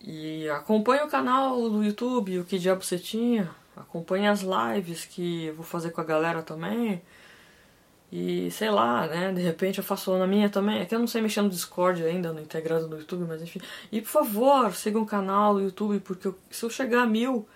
E 0.02 0.50
acompanha 0.50 1.06
o 1.06 1.10
canal 1.10 1.70
do 1.70 1.84
YouTube, 1.84 2.40
o 2.40 2.46
que 2.46 2.60
diabo 2.60 2.84
você 2.84 3.00
tinha. 3.00 3.50
Acompanha 3.76 4.32
as 4.32 4.42
lives 4.42 5.06
que 5.06 5.52
vou 5.52 5.66
fazer 5.66 5.92
com 5.92 6.02
a 6.02 6.04
galera 6.04 6.42
também. 6.44 7.02
E 8.12 8.52
sei 8.52 8.70
lá, 8.70 9.08
né? 9.08 9.32
De 9.34 9.42
repente 9.42 9.80
eu 9.80 9.84
faço 9.84 10.16
na 10.18 10.28
minha 10.28 10.50
também. 10.50 10.80
É 10.82 10.86
que 10.86 10.94
eu 10.94 11.00
não 11.00 11.08
sei 11.08 11.22
mexer 11.22 11.42
no 11.42 11.50
Discord 11.50 12.04
ainda, 12.04 12.32
no 12.32 12.42
integrado 12.42 12.88
no 12.88 13.00
YouTube, 13.00 13.26
mas 13.28 13.42
enfim. 13.42 13.60
E 13.92 14.02
por 14.02 14.10
favor, 14.10 14.74
sigam 14.76 15.02
o 15.02 15.06
canal 15.06 15.56
do 15.56 15.62
YouTube, 15.62 16.00
porque 16.02 16.28
eu, 16.28 16.38
se 16.52 16.64
eu 16.64 16.70
chegar 16.70 17.04
a 17.04 17.06
mil, 17.08 17.48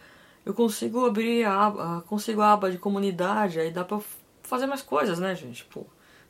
eu 0.46 0.54
consigo 0.54 1.06
abrir 1.06 1.44
a 1.46 1.66
aba, 1.68 2.02
consigo 2.08 2.42
a 2.42 2.54
aba 2.54 2.72
de 2.72 2.78
comunidade, 2.78 3.60
aí 3.60 3.70
dá 3.70 3.84
pra 3.84 4.00
fazer 4.44 4.66
mais 4.66 4.82
coisas, 4.82 5.20
né, 5.20 5.36
gente? 5.36 5.66
Pô, 5.66 5.86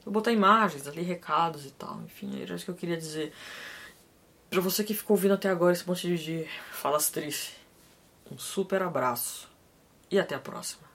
Eu 0.08 0.12
botar 0.12 0.32
imagens 0.32 0.88
ali, 0.88 1.02
recados 1.02 1.66
e 1.66 1.72
tal. 1.72 2.02
Enfim, 2.06 2.42
era 2.42 2.56
isso 2.56 2.64
que 2.64 2.72
eu 2.72 2.76
queria 2.76 2.96
dizer. 2.96 3.34
Pra 4.50 4.62
você 4.62 4.82
que 4.82 4.94
ficou 4.94 5.18
ouvindo 5.18 5.34
até 5.34 5.50
agora 5.50 5.74
esse 5.74 5.86
monte 5.86 6.16
de 6.16 6.48
falastrice, 6.72 7.52
um 8.32 8.38
super 8.38 8.82
abraço 8.82 9.50
e 10.10 10.18
até 10.18 10.34
a 10.34 10.40
próxima. 10.40 10.87